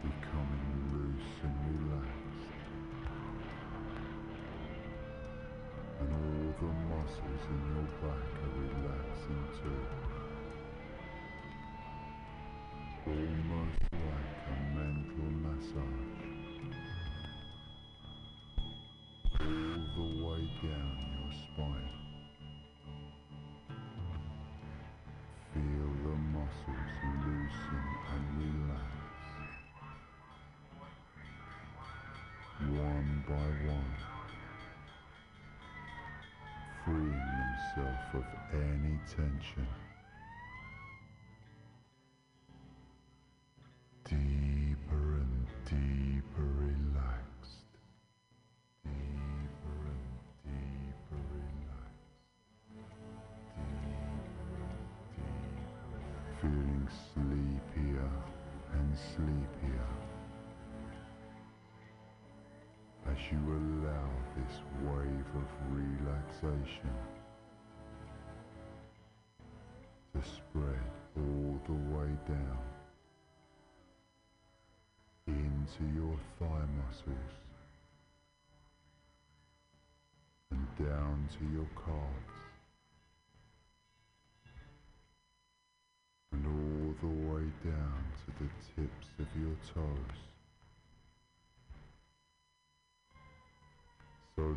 becoming 0.03 0.69
loose 0.93 1.35
and 1.43 1.57
relaxed. 1.91 2.16
The 6.61 6.67
muscles 6.67 7.43
in 7.51 7.61
your 7.69 7.89
back 8.01 8.33
are 8.43 8.55
relaxing 8.57 9.45
too. 9.61 9.83
Almost 13.07 13.83
like 13.93 14.37
a 14.49 14.57
mental 14.75 15.31
massage. 15.45 16.06
Of 38.17 38.25
any 38.53 38.99
tension. 39.07 39.86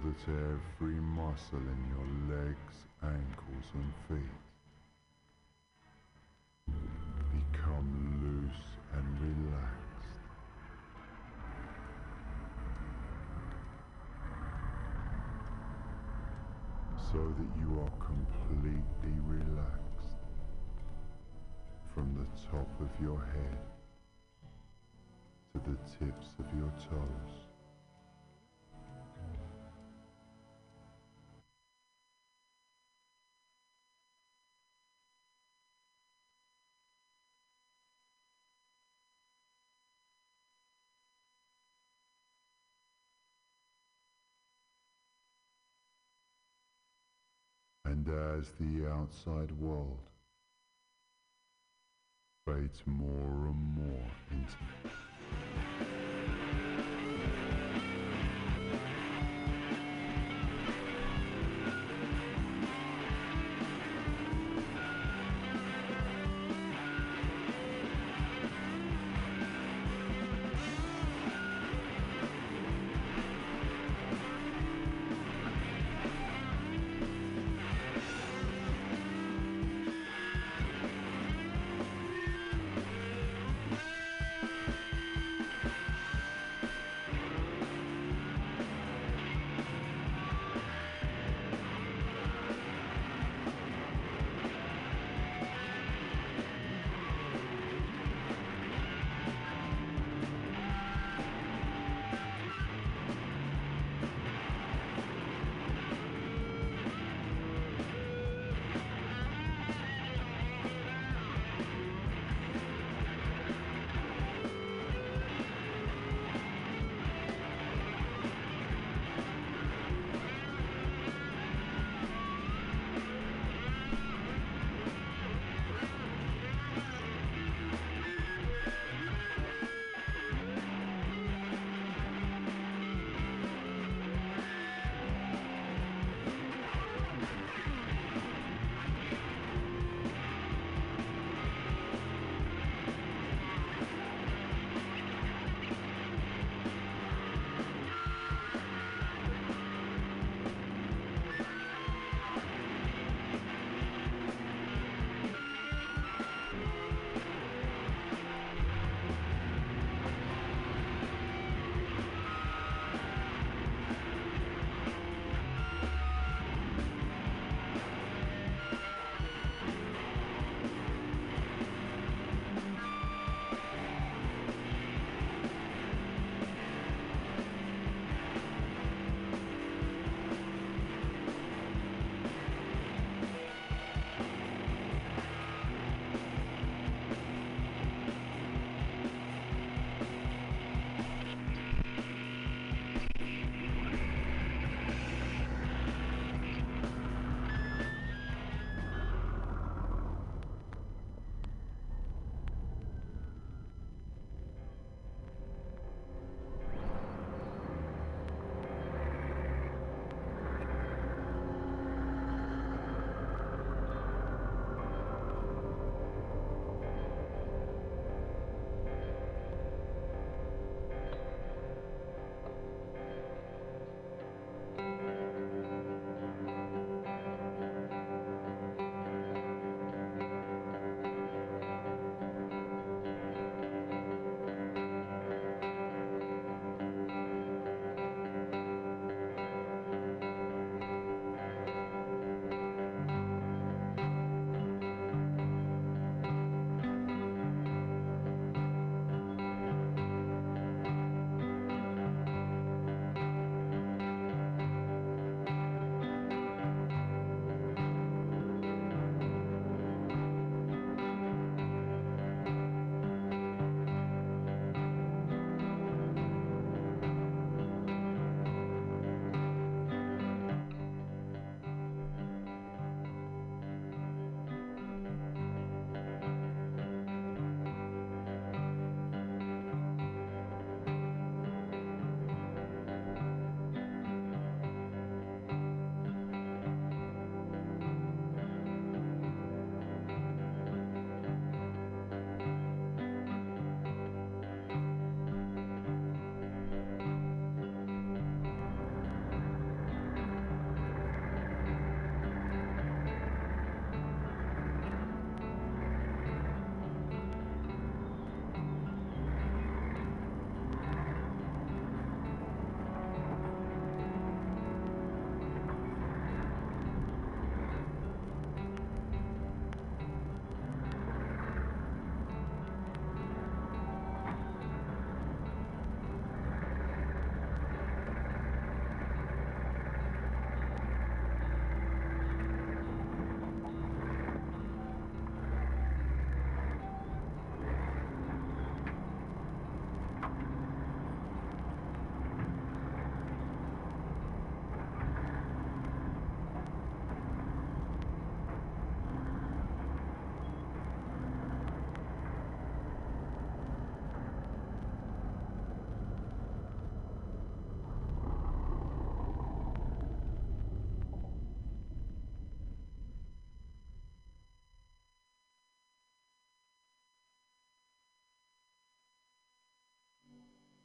That 0.10 0.32
every 0.32 0.96
muscle 0.96 1.60
in 1.60 1.82
your 1.94 2.38
legs, 2.38 2.76
ankles 3.04 3.68
and 3.76 3.94
feet 4.08 4.40
become 7.52 7.92
loose 8.24 8.66
and 8.94 9.06
relaxed. 9.22 10.24
So 17.12 17.18
that 17.18 17.52
you 17.60 17.70
are 17.80 17.94
completely 18.04 19.16
relaxed 19.28 20.22
from 21.94 22.16
the 22.16 22.50
top 22.50 22.70
of 22.82 22.90
your 23.04 23.20
head 23.20 23.60
to 25.54 25.60
the 25.70 25.78
tips 26.00 26.30
of 26.40 26.46
your 26.58 26.72
toes. 26.90 27.49
As 48.10 48.46
the 48.60 48.88
outside 48.90 49.52
world 49.60 50.00
fades 52.46 52.82
more 52.86 53.48
and 53.48 53.76
more 53.76 54.06
into 54.32 55.69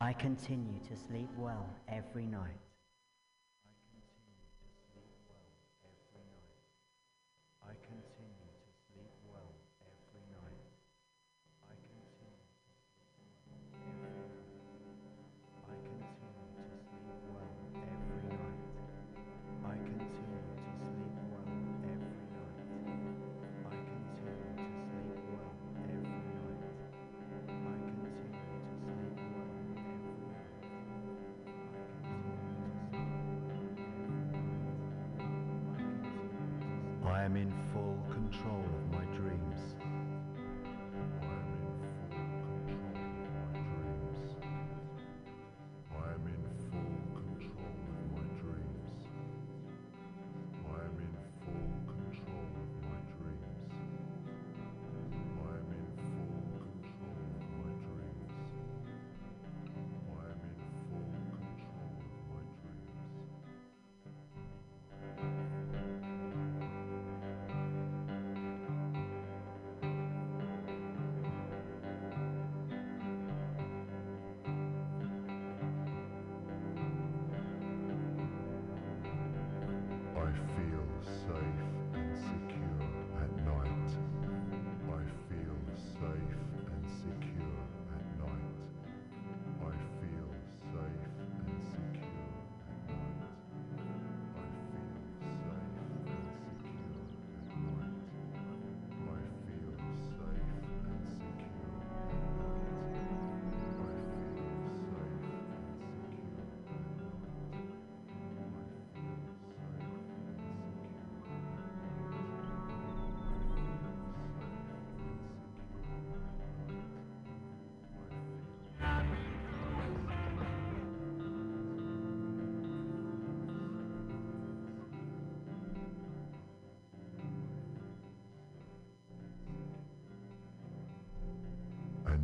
I 0.04 0.12
continue 0.12 0.78
to 0.90 0.96
sleep 1.08 1.30
well 1.38 1.64
every 1.88 2.26
night. 2.26 2.63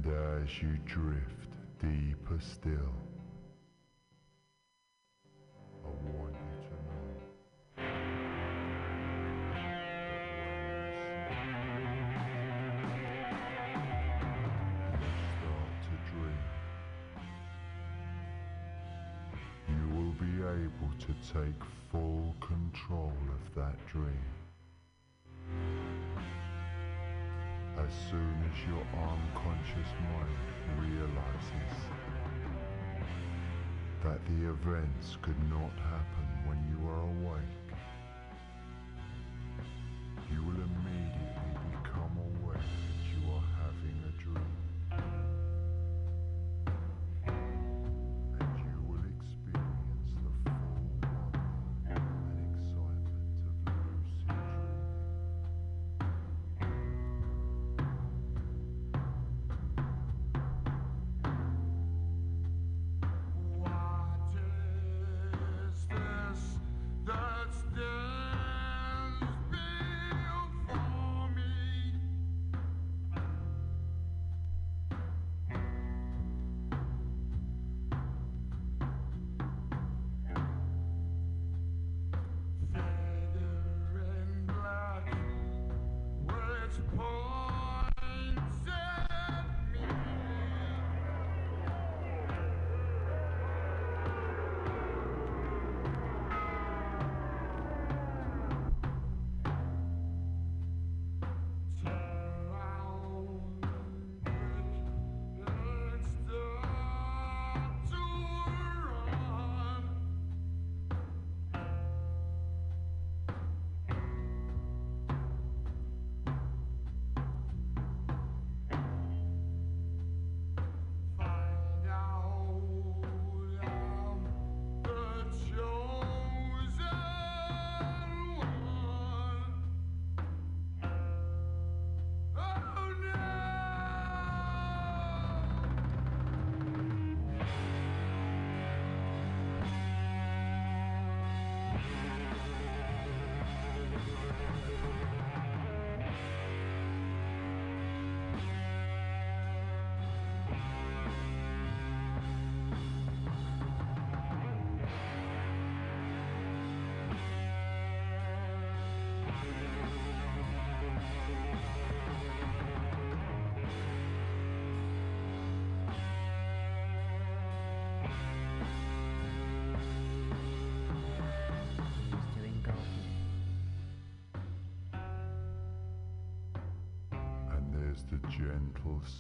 And 0.02 0.43
as 0.43 0.62
you 0.62 0.78
drift 0.86 1.56
deeper 1.78 2.39
still, 2.40 3.10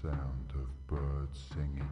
sound 0.02 0.52
of 0.54 0.86
birds 0.86 1.40
singing, 1.52 1.90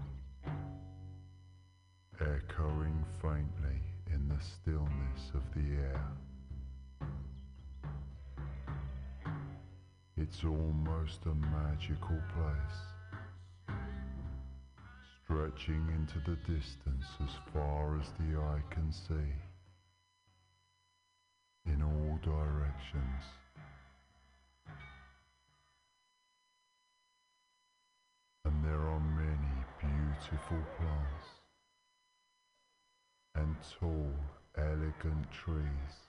echoing 2.21 3.05
faintly 3.21 3.81
in 4.13 4.29
the 4.29 4.41
stillness 4.41 5.31
of 5.35 5.43
the 5.55 5.75
air. 5.77 6.05
It's 10.17 10.43
almost 10.45 11.27
a 11.27 11.35
magical 11.35 12.21
place, 12.35 13.77
stretching 15.25 15.87
into 15.95 16.19
the 16.31 16.37
distance 16.51 17.07
as 17.23 17.35
far 17.53 17.99
as 18.01 18.07
the 18.19 18.39
eye 18.39 18.63
can 18.71 18.91
see, 18.91 19.35
beautiful 30.19 30.59
plants 30.77 31.27
and 33.37 33.55
tall, 33.79 34.13
elegant 34.57 35.31
trees 35.31 36.08